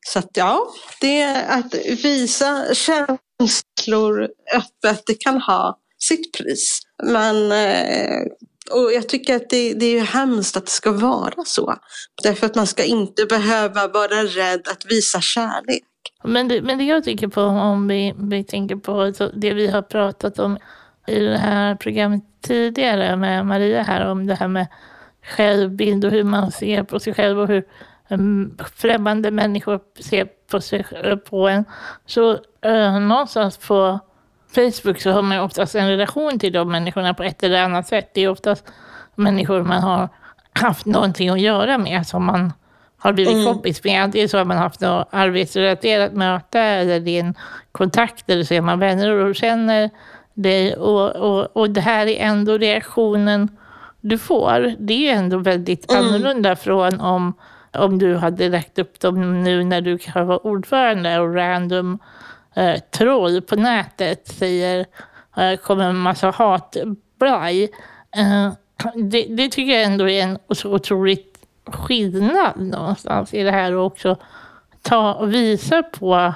Så 0.08 0.20
att 0.20 0.30
ja, 0.34 0.68
det 1.02 1.22
är 1.22 1.60
att 1.60 1.76
visa 2.04 2.66
känslor 2.74 4.30
öppet, 4.56 5.04
det 5.06 5.14
kan 5.14 5.42
ha 5.42 5.80
sitt 6.00 6.38
pris. 6.38 6.80
Men 7.04 7.52
eh, 7.52 8.28
och 8.72 8.94
jag 8.94 9.10
tycker 9.10 9.36
att 9.36 9.50
det, 9.50 9.74
det 9.74 9.86
är 9.98 10.04
hemskt 10.04 10.58
att 10.58 10.66
det 10.66 10.72
ska 10.72 10.92
vara 10.92 11.46
så. 11.46 11.76
Därför 12.24 12.46
att 12.46 12.56
man 12.56 12.68
ska 12.68 12.84
inte 12.84 13.26
behöva 13.26 13.88
vara 13.88 14.24
rädd 14.24 14.68
att 14.68 14.86
visa 14.90 15.22
kärlek. 15.22 15.84
Men 16.24 16.48
det, 16.48 16.62
men 16.62 16.78
det 16.78 16.84
jag 16.84 17.04
tänker 17.04 17.28
på, 17.28 17.42
om 17.42 17.88
vi, 17.88 18.14
vi 18.18 18.44
tänker 18.44 18.76
på 18.76 19.14
det 19.34 19.54
vi 19.54 19.68
har 19.68 19.82
pratat 19.82 20.40
om 20.40 20.58
i 21.08 21.20
det 21.20 21.38
här 21.38 21.76
programmet 21.76 22.24
tidigare 22.42 23.16
med 23.16 23.46
Maria 23.46 23.84
här, 23.84 24.12
om 24.12 24.28
det 24.28 24.36
här 24.36 24.48
med 24.48 24.68
självbild 25.24 26.06
och 26.06 26.12
hur 26.12 26.24
man 26.24 26.52
ser 26.52 26.84
på 26.84 27.00
sig 27.00 27.14
själv 27.14 27.40
och 27.40 27.48
hur 27.48 27.64
um, 28.08 28.58
främmande 28.76 29.32
människor 29.32 29.80
ser 30.00 30.28
på, 30.52 30.62
sig, 30.62 30.86
på 31.30 31.48
en. 31.48 31.66
Så 32.06 32.32
uh, 32.66 33.00
någonstans 33.00 33.58
på 33.58 34.00
Facebook 34.56 35.02
så 35.02 35.12
har 35.12 35.22
man 35.22 35.40
oftast 35.40 35.76
en 35.76 35.90
relation 35.90 36.40
till 36.40 36.54
de 36.54 36.72
människorna 36.72 37.14
på 37.14 37.24
ett 37.24 37.44
eller 37.44 37.64
annat 37.64 37.88
sätt. 37.88 38.10
Det 38.14 38.22
är 38.22 38.30
oftast 38.30 38.66
människor 39.16 39.64
man 39.64 39.82
har 39.82 40.10
haft 40.54 40.86
någonting 40.86 41.30
att 41.30 41.42
göra 41.42 41.78
med 41.78 42.08
som 42.08 42.26
man 42.26 42.54
har 42.98 43.14
blivit 43.14 43.34
mm. 43.34 43.46
kompis 43.46 43.84
med. 43.84 44.04
Antingen 44.04 44.30
så 44.30 44.38
har 44.38 44.46
man 44.46 44.58
haft 44.58 44.82
något 44.82 45.08
arbetsrelaterat 45.12 46.14
möte 46.14 46.60
eller 46.60 47.00
det 47.00 47.12
är 47.12 47.20
en 47.20 47.34
kontakt 47.72 48.30
eller 48.30 48.44
så 48.44 48.54
är 48.54 48.62
man 48.62 48.80
vänner 48.80 49.10
och 49.12 49.36
känner 49.36 49.90
dig. 50.34 50.76
Och, 50.76 51.16
och, 51.16 51.58
och 51.58 51.70
det 51.70 51.82
här 51.82 52.08
är 52.08 52.26
ändå 52.26 52.58
reaktionen 52.58 53.58
du 54.06 54.18
får, 54.18 54.76
det 54.80 55.10
är 55.10 55.16
ändå 55.16 55.38
väldigt 55.38 55.92
mm. 55.92 56.06
annorlunda 56.06 56.56
från 56.56 57.02
om, 57.02 57.34
om 57.72 58.00
du 58.00 58.16
hade 58.16 58.50
lagt 58.50 58.80
upp 58.80 59.00
dem 59.00 59.44
nu 59.44 59.64
när 59.64 59.82
du 59.82 59.98
kanske 59.98 60.24
var 60.24 60.48
ordförande 60.48 61.20
och 61.20 61.36
random 61.36 62.00
eh, 62.54 62.80
troll 62.80 63.42
på 63.42 63.56
nätet 63.56 64.28
säger, 64.28 64.86
eh, 65.38 65.56
kommer 65.56 65.90
en 65.90 65.98
massa 65.98 66.30
hatblaj. 66.30 67.64
Eh, 68.16 68.54
det, 68.96 69.26
det 69.30 69.50
tycker 69.50 69.74
jag 69.74 69.84
ändå 69.84 70.10
är 70.10 70.24
en 70.24 70.38
så 70.50 70.74
otroligt 70.74 71.38
skillnad 71.66 72.62
någonstans 72.62 73.34
i 73.34 73.44
det 73.44 73.52
här 73.52 73.74
och 73.74 73.86
också 73.86 74.18
ta 74.82 75.14
och 75.14 75.34
visa 75.34 75.84
på 75.84 76.34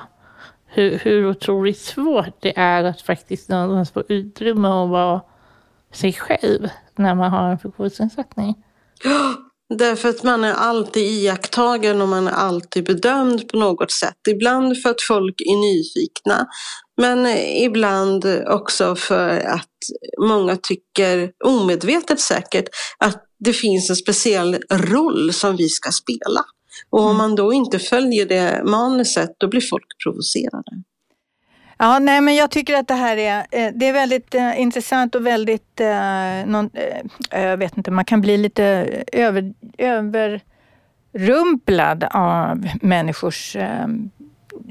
hur, 0.66 1.00
hur 1.00 1.30
otroligt 1.30 1.80
svårt 1.80 2.36
det 2.40 2.60
är 2.60 2.84
att 2.84 3.02
faktiskt 3.02 3.50
någonstans 3.50 3.92
få 3.92 4.04
utrymme 4.14 4.68
att 4.68 4.90
vara 4.90 5.22
sig 5.92 6.14
själv 6.14 6.70
när 6.98 7.16
man 7.16 7.32
har 7.32 7.52
en 7.52 7.60
funktionsnedsättning. 7.60 8.56
Ja, 9.04 9.36
därför 9.70 10.10
att 10.10 10.24
man 10.24 10.44
är 10.44 10.54
alltid 10.54 11.04
iakttagen 11.04 12.02
och 12.02 12.08
man 12.08 12.28
är 12.28 12.32
alltid 12.32 12.86
bedömd 12.86 13.48
på 13.48 13.58
något 13.58 13.92
sätt. 13.92 14.18
Ibland 14.30 14.82
för 14.82 14.90
att 14.90 15.02
folk 15.02 15.42
är 15.42 15.74
nyfikna, 15.74 16.48
men 17.02 17.28
ibland 17.38 18.26
också 18.48 18.96
för 18.96 19.40
att 19.40 19.78
många 20.20 20.56
tycker, 20.56 21.32
omedvetet 21.46 22.20
säkert, 22.20 22.66
att 22.98 23.24
det 23.40 23.54
finns 23.54 23.90
en 23.90 23.96
speciell 23.96 24.58
roll 24.72 25.34
som 25.34 25.56
vi 25.56 25.70
ska 25.70 25.92
spela. 25.92 26.46
Och 26.90 27.00
om 27.00 27.06
mm. 27.06 27.18
man 27.18 27.36
då 27.36 27.54
inte 27.54 27.80
följer 27.80 28.26
det 28.26 28.64
manuset, 28.66 29.36
då 29.38 29.48
blir 29.48 29.62
folk 29.62 30.04
provocerade. 30.04 30.84
Ja, 31.80 32.00
nej, 32.00 32.22
men 32.22 32.36
jag 32.36 32.52
tycker 32.52 32.76
att 32.76 32.88
det 32.88 32.94
här 32.94 33.18
är, 33.18 33.40
eh, 33.52 33.72
det 33.76 33.88
är 33.88 33.94
väldigt 33.94 34.36
eh, 34.36 34.62
intressant 34.62 35.16
och 35.16 35.26
väldigt, 35.26 35.80
eh, 35.80 36.46
någon, 36.46 36.70
eh, 36.74 37.02
jag 37.44 37.58
vet 37.58 37.78
inte, 37.78 37.92
man 37.92 38.06
kan 38.06 38.22
bli 38.22 38.38
lite 38.38 38.64
över, 39.12 39.54
överrumplad 41.14 42.04
av 42.12 42.68
människors 42.82 43.56
eh, 43.56 43.88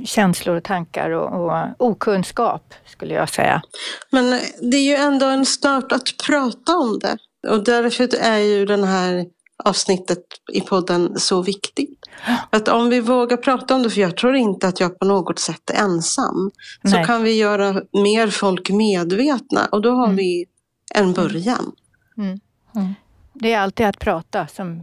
känslor 0.04 0.56
och 0.56 0.64
tankar 0.64 1.10
och, 1.10 1.44
och 1.44 1.52
okunskap, 1.78 2.74
skulle 2.86 3.14
jag 3.14 3.28
säga. 3.28 3.62
Men 4.10 4.40
det 4.70 4.76
är 4.76 4.84
ju 4.84 4.94
ändå 4.94 5.26
en 5.26 5.46
start 5.46 5.92
att 5.92 6.16
prata 6.26 6.76
om 6.76 6.98
det. 6.98 7.16
Och 7.48 7.64
därför 7.64 8.08
är 8.20 8.38
ju 8.38 8.66
den 8.66 8.84
här 8.84 9.26
avsnittet 9.64 10.24
i 10.52 10.60
podden 10.60 11.18
så 11.18 11.42
viktigt. 11.42 11.98
Att 12.50 12.68
om 12.68 12.88
vi 12.88 13.00
vågar 13.00 13.36
prata 13.36 13.74
om 13.74 13.82
det, 13.82 13.90
för 13.90 14.00
jag 14.00 14.16
tror 14.16 14.36
inte 14.36 14.68
att 14.68 14.80
jag 14.80 14.98
på 14.98 15.04
något 15.04 15.38
sätt 15.38 15.70
är 15.70 15.74
ensam, 15.74 16.50
Nej. 16.82 16.92
så 16.92 17.06
kan 17.06 17.22
vi 17.22 17.38
göra 17.38 17.82
mer 17.92 18.28
folk 18.30 18.70
medvetna 18.70 19.66
och 19.72 19.82
då 19.82 19.90
har 19.90 20.04
mm. 20.04 20.16
vi 20.16 20.46
en 20.94 21.12
början. 21.12 21.72
Mm. 22.16 22.40
Mm. 22.74 22.94
Det 23.32 23.52
är 23.52 23.58
alltid 23.58 23.86
att 23.86 23.98
prata 23.98 24.46
som 24.46 24.82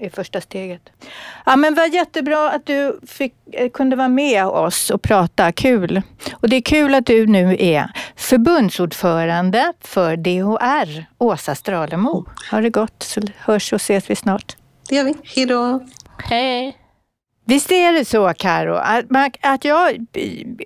är 0.00 0.10
första 0.10 0.40
steget. 0.40 0.82
Ja, 1.46 1.56
men 1.56 1.74
vad 1.74 1.94
jättebra 1.94 2.50
att 2.50 2.66
du 2.66 3.00
fick, 3.06 3.34
eh, 3.52 3.70
kunde 3.70 3.96
vara 3.96 4.08
med 4.08 4.46
oss 4.46 4.90
och 4.90 5.02
prata. 5.02 5.52
Kul! 5.52 6.02
Och 6.32 6.48
det 6.48 6.56
är 6.56 6.60
kul 6.60 6.94
att 6.94 7.06
du 7.06 7.26
nu 7.26 7.56
är 7.58 7.90
förbundsordförande 8.16 9.72
för 9.80 10.16
DHR, 10.16 11.06
Åsa 11.18 11.54
Stralemo. 11.54 12.24
Ha 12.50 12.60
det 12.60 12.70
gott 12.70 13.02
så 13.02 13.20
hörs 13.38 13.72
och 13.72 13.80
ses 13.80 14.10
vi 14.10 14.16
snart. 14.16 14.56
Det 14.88 14.94
gör 14.96 15.04
vi. 15.04 15.14
Hej 15.24 15.46
då! 15.46 15.80
Hej! 16.18 16.76
Visst 17.44 17.72
är 17.72 17.92
det 17.92 18.04
så, 18.04 18.32
Karo, 18.38 18.74
att, 18.74 19.04
att 19.40 19.64
jag 19.64 20.06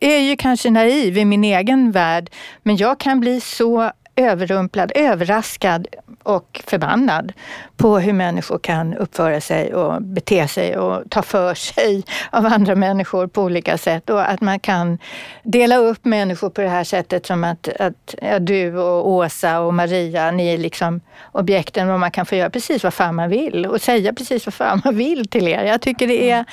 är 0.00 0.18
ju 0.18 0.36
kanske 0.36 0.70
naiv 0.70 1.18
i 1.18 1.24
min 1.24 1.44
egen 1.44 1.92
värld, 1.92 2.30
men 2.62 2.76
jag 2.76 3.00
kan 3.00 3.20
bli 3.20 3.40
så 3.40 3.92
överrumplad, 4.16 4.92
överraskad 4.94 5.86
och 6.22 6.60
förbannad 6.66 7.32
på 7.76 7.98
hur 7.98 8.12
människor 8.12 8.58
kan 8.58 8.94
uppföra 8.94 9.40
sig 9.40 9.74
och 9.74 10.02
bete 10.02 10.48
sig 10.48 10.76
och 10.76 11.02
ta 11.10 11.22
för 11.22 11.54
sig 11.54 12.04
av 12.30 12.46
andra 12.46 12.74
människor 12.74 13.26
på 13.26 13.42
olika 13.42 13.78
sätt. 13.78 14.10
Och 14.10 14.30
att 14.30 14.40
man 14.40 14.60
kan 14.60 14.98
dela 15.42 15.76
upp 15.76 16.04
människor 16.04 16.50
på 16.50 16.60
det 16.60 16.68
här 16.68 16.84
sättet 16.84 17.26
som 17.26 17.44
att, 17.44 17.68
att 17.68 18.14
ja, 18.22 18.38
du 18.38 18.78
och 18.78 19.08
Åsa 19.08 19.60
och 19.60 19.74
Maria, 19.74 20.30
ni 20.30 20.54
är 20.54 20.58
liksom 20.58 21.00
objekten 21.32 21.90
och 21.90 22.00
man 22.00 22.10
kan 22.10 22.26
få 22.26 22.34
göra 22.34 22.50
precis 22.50 22.84
vad 22.84 22.94
fan 22.94 23.14
man 23.14 23.30
vill 23.30 23.66
och 23.66 23.80
säga 23.80 24.12
precis 24.12 24.46
vad 24.46 24.54
fan 24.54 24.80
man 24.84 24.96
vill 24.96 25.28
till 25.28 25.48
er. 25.48 25.64
Jag 25.64 25.80
tycker 25.80 26.06
det 26.06 26.30
är... 26.30 26.44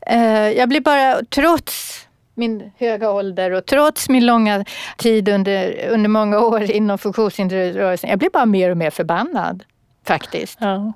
Eh, 0.00 0.50
jag 0.50 0.68
blir 0.68 0.80
bara, 0.80 1.20
trots 1.30 2.07
min 2.38 2.70
höga 2.76 3.10
ålder 3.10 3.50
och 3.50 3.66
trots 3.66 4.08
min 4.08 4.26
långa 4.26 4.64
tid 4.96 5.28
under, 5.28 5.88
under 5.88 6.08
många 6.08 6.40
år 6.40 6.62
inom 6.62 6.98
funktionshindersrörelsen, 6.98 8.10
jag 8.10 8.18
blir 8.18 8.30
bara 8.30 8.46
mer 8.46 8.70
och 8.70 8.76
mer 8.76 8.90
förbannad 8.90 9.64
faktiskt. 10.06 10.58
Ja. 10.60 10.92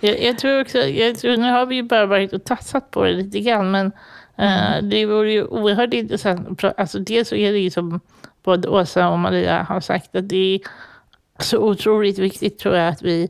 Jag, 0.00 0.22
jag, 0.22 0.38
tror 0.38 0.60
också, 0.60 0.78
jag 0.78 1.18
tror, 1.18 1.36
nu 1.36 1.50
har 1.50 1.66
vi 1.66 1.74
ju 1.74 1.82
bara 1.82 2.06
varit 2.06 2.32
och 2.32 2.44
tassat 2.44 2.90
på 2.90 3.04
det 3.04 3.12
lite 3.12 3.40
grann, 3.40 3.70
men 3.70 3.92
eh, 4.36 4.68
mm. 4.68 4.84
uh, 4.84 4.90
det 4.90 5.06
vore 5.06 5.32
ju 5.32 5.44
oerhört 5.44 5.94
intressant. 5.94 6.64
Alltså 6.76 6.98
dels 6.98 7.28
så 7.28 7.34
är 7.34 7.52
det 7.52 7.58
ju 7.58 7.70
som 7.70 8.00
både 8.42 8.68
Åsa 8.68 9.08
och 9.08 9.18
Maria 9.18 9.62
har 9.62 9.80
sagt, 9.80 10.16
att 10.16 10.28
det 10.28 10.54
är 10.54 10.60
så 11.38 11.58
otroligt 11.58 12.18
viktigt 12.18 12.58
tror 12.58 12.76
jag 12.76 12.88
att 12.88 13.02
vi, 13.02 13.28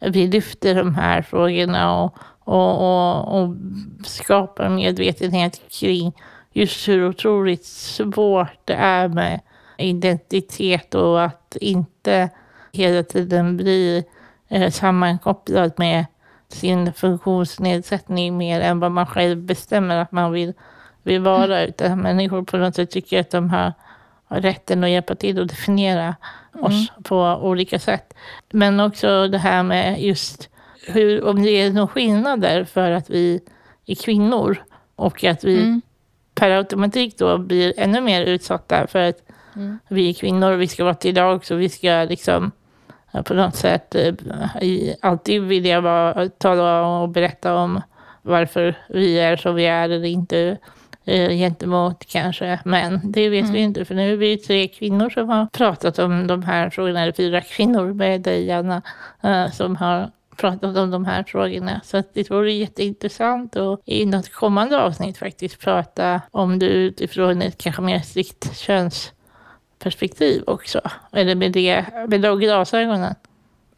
vi 0.00 0.26
lyfter 0.26 0.74
de 0.74 0.94
här 0.94 1.22
frågorna 1.22 2.02
och, 2.02 2.18
och, 2.44 2.80
och, 2.80 3.42
och 3.42 3.56
skapar 4.04 4.68
medvetenhet 4.68 5.60
kring 5.80 6.12
just 6.52 6.88
hur 6.88 7.08
otroligt 7.08 7.64
svårt 7.64 8.58
det 8.64 8.74
är 8.74 9.08
med 9.08 9.40
identitet 9.78 10.94
och 10.94 11.22
att 11.22 11.56
inte 11.60 12.30
hela 12.72 13.02
tiden 13.02 13.56
bli 13.56 14.04
eh, 14.48 14.70
sammankopplad 14.70 15.72
med 15.76 16.06
sin 16.48 16.92
funktionsnedsättning 16.92 18.36
mer 18.36 18.60
än 18.60 18.80
vad 18.80 18.92
man 18.92 19.06
själv 19.06 19.38
bestämmer 19.38 19.96
att 19.96 20.12
man 20.12 20.32
vill, 20.32 20.52
vill 21.02 21.20
vara. 21.20 21.58
Mm. 21.58 21.68
Utan 21.68 22.00
människor 22.00 22.42
på 22.42 22.56
något 22.56 22.74
sätt 22.74 22.90
tycker 22.90 23.20
att 23.20 23.30
de 23.30 23.50
har, 23.50 23.72
rätten 24.28 24.84
att 24.84 24.90
hjälpa 24.90 25.14
till 25.14 25.42
att 25.42 25.48
definiera 25.48 26.14
mm. 26.54 26.64
oss 26.64 26.92
på 27.02 27.38
olika 27.42 27.78
sätt. 27.78 28.14
Men 28.50 28.80
också 28.80 29.28
det 29.28 29.38
här 29.38 29.62
med 29.62 30.02
just 30.02 30.48
hur, 30.86 31.24
om 31.24 31.42
det 31.42 31.50
är 31.50 31.70
några 31.70 31.88
skillnader 31.88 32.64
för 32.64 32.90
att 32.90 33.10
vi 33.10 33.40
är 33.86 33.94
kvinnor 33.94 34.62
och 34.96 35.24
att 35.24 35.44
vi 35.44 35.62
mm 35.62 35.82
per 36.42 36.50
automatik 36.50 37.18
då 37.18 37.38
blir 37.38 37.74
ännu 37.76 38.00
mer 38.00 38.24
utsatta 38.24 38.86
för 38.86 38.98
att 38.98 39.16
mm. 39.56 39.78
vi 39.88 40.10
är 40.10 40.14
kvinnor 40.14 40.52
vi 40.52 40.68
ska 40.68 40.84
vara 40.84 40.94
till 40.94 41.14
lag 41.14 41.44
så 41.44 41.54
vi 41.54 41.68
ska 41.68 42.06
liksom 42.08 42.50
på 43.24 43.34
något 43.34 43.56
sätt 43.56 43.94
eh, 43.94 44.14
alltid 45.00 45.42
vilja 45.42 45.80
vara, 45.80 46.28
tala 46.28 46.86
och 46.86 47.08
berätta 47.08 47.54
om 47.54 47.80
varför 48.22 48.74
vi 48.88 49.18
är 49.18 49.36
som 49.36 49.54
vi 49.54 49.66
är 49.66 49.88
eller 49.88 50.04
inte 50.04 50.58
eh, 51.04 51.30
gentemot 51.30 52.06
kanske 52.06 52.60
män. 52.64 53.00
Det 53.04 53.28
vet 53.28 53.42
mm. 53.42 53.52
vi 53.52 53.60
inte 53.60 53.84
för 53.84 53.94
nu 53.94 54.12
är 54.12 54.16
vi 54.16 54.36
tre 54.36 54.68
kvinnor 54.68 55.10
som 55.10 55.28
har 55.28 55.46
pratat 55.46 55.98
om 55.98 56.26
de 56.26 56.42
här 56.42 56.70
frågorna, 56.70 57.02
eller 57.02 57.12
fyra 57.12 57.40
kvinnor 57.40 57.92
med 57.92 58.20
dig 58.20 58.52
Anna, 58.52 58.82
eh, 59.22 59.50
som 59.50 59.76
har 59.76 60.10
pratat 60.42 60.76
om 60.76 60.90
de 60.90 61.04
här 61.04 61.22
frågorna. 61.22 61.80
Så 61.84 62.02
det 62.12 62.30
vore 62.30 62.52
jätteintressant 62.52 63.56
att 63.56 63.80
i 63.84 64.06
något 64.06 64.32
kommande 64.32 64.82
avsnitt 64.82 65.18
faktiskt 65.18 65.60
prata 65.60 66.20
om 66.30 66.58
det 66.58 66.66
utifrån 66.66 67.42
ett 67.42 67.58
kanske 67.58 67.82
mer 67.82 68.00
strikt 68.00 68.56
könsperspektiv 68.56 70.42
också. 70.46 70.80
Eller 71.12 71.34
med, 71.34 71.52
det, 71.52 71.84
med 72.08 72.20
de 72.20 72.38
glasögonen. 72.38 73.14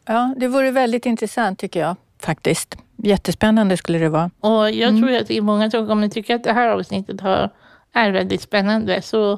Ja, 0.05 0.33
det 0.37 0.47
vore 0.47 0.71
väldigt 0.71 1.05
intressant 1.05 1.59
tycker 1.59 1.79
jag 1.79 1.95
faktiskt. 2.19 2.77
Jättespännande 2.97 3.77
skulle 3.77 3.97
det 3.97 4.09
vara. 4.09 4.31
Och 4.39 4.71
jag 4.71 4.89
mm. 4.89 5.01
tror 5.01 5.17
att 5.17 5.27
det 5.27 5.37
är 5.37 5.41
många 5.41 5.71
som 5.71 5.87
kommer 5.87 6.07
tycka 6.07 6.35
att 6.35 6.43
det 6.43 6.53
här 6.53 6.69
avsnittet 6.69 7.21
har, 7.21 7.49
är 7.93 8.11
väldigt 8.11 8.41
spännande. 8.41 9.01
Så 9.01 9.33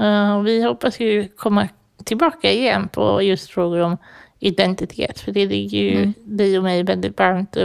uh, 0.00 0.40
vi 0.40 0.62
hoppas 0.62 1.00
ju 1.00 1.28
komma 1.28 1.68
tillbaka 2.04 2.52
igen 2.52 2.88
på 2.88 3.22
just 3.22 3.50
frågor 3.50 3.80
om 3.80 3.96
identitet. 4.38 5.20
För 5.20 5.32
det 5.32 5.46
ligger 5.46 5.78
ju 5.78 5.96
mm. 5.96 6.14
dig 6.24 6.58
och 6.58 6.64
mig 6.64 6.82
väldigt 6.82 7.18
varmt 7.18 7.56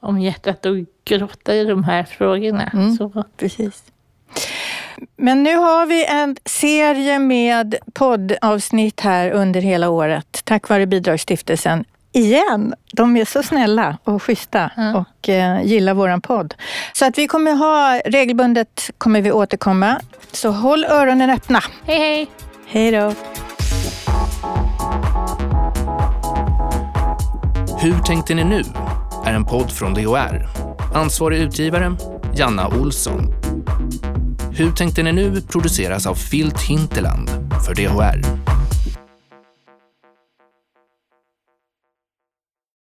om 0.00 0.20
hjärtat 0.20 0.66
och 0.66 0.76
grotta 1.04 1.54
i 1.54 1.64
de 1.64 1.84
här 1.84 2.04
frågorna. 2.04 2.70
Mm. 2.74 2.96
Så. 2.96 3.24
Precis. 3.36 3.82
Men 5.16 5.42
nu 5.42 5.56
har 5.56 5.86
vi 5.86 6.06
en 6.06 6.36
serie 6.44 7.18
med 7.18 7.74
poddavsnitt 7.92 9.00
här 9.00 9.30
under 9.30 9.60
hela 9.60 9.88
året 9.88 10.40
tack 10.44 10.68
vare 10.68 10.86
Bidragsstiftelsen. 10.86 11.84
Igen! 12.12 12.74
De 12.92 13.16
är 13.16 13.24
så 13.24 13.42
snälla 13.42 13.98
och 14.04 14.22
schyssta 14.22 14.70
mm. 14.76 14.96
och 14.96 15.28
eh, 15.28 15.62
gillar 15.64 15.94
våran 15.94 16.20
podd. 16.20 16.54
Så 16.92 17.06
att 17.06 17.18
vi 17.18 17.26
kommer 17.26 17.52
ha 17.54 18.00
regelbundet 18.04 18.90
kommer 18.98 19.20
vi 19.20 19.32
återkomma. 19.32 20.00
Så 20.32 20.50
håll 20.50 20.84
öronen 20.84 21.30
öppna. 21.30 21.60
Hej 21.86 21.98
hej! 21.98 22.26
Hej 22.66 22.90
då! 22.90 23.14
Hur 27.82 27.98
tänkte 27.98 28.34
ni 28.34 28.44
nu? 28.44 28.62
är 29.24 29.34
en 29.34 29.44
podd 29.44 29.72
från 29.72 29.94
DHR. 29.94 30.48
Ansvarig 30.94 31.38
utgivare, 31.38 31.96
Janna 32.34 32.68
Olsson. 32.68 33.34
Hur 34.52 34.72
tänkte 34.72 35.02
ni 35.02 35.12
nu 35.12 35.40
produceras 35.40 36.06
av 36.06 36.14
Filt 36.14 36.62
Hinterland 36.62 37.30
för 37.66 37.74
DHR. 37.74 38.22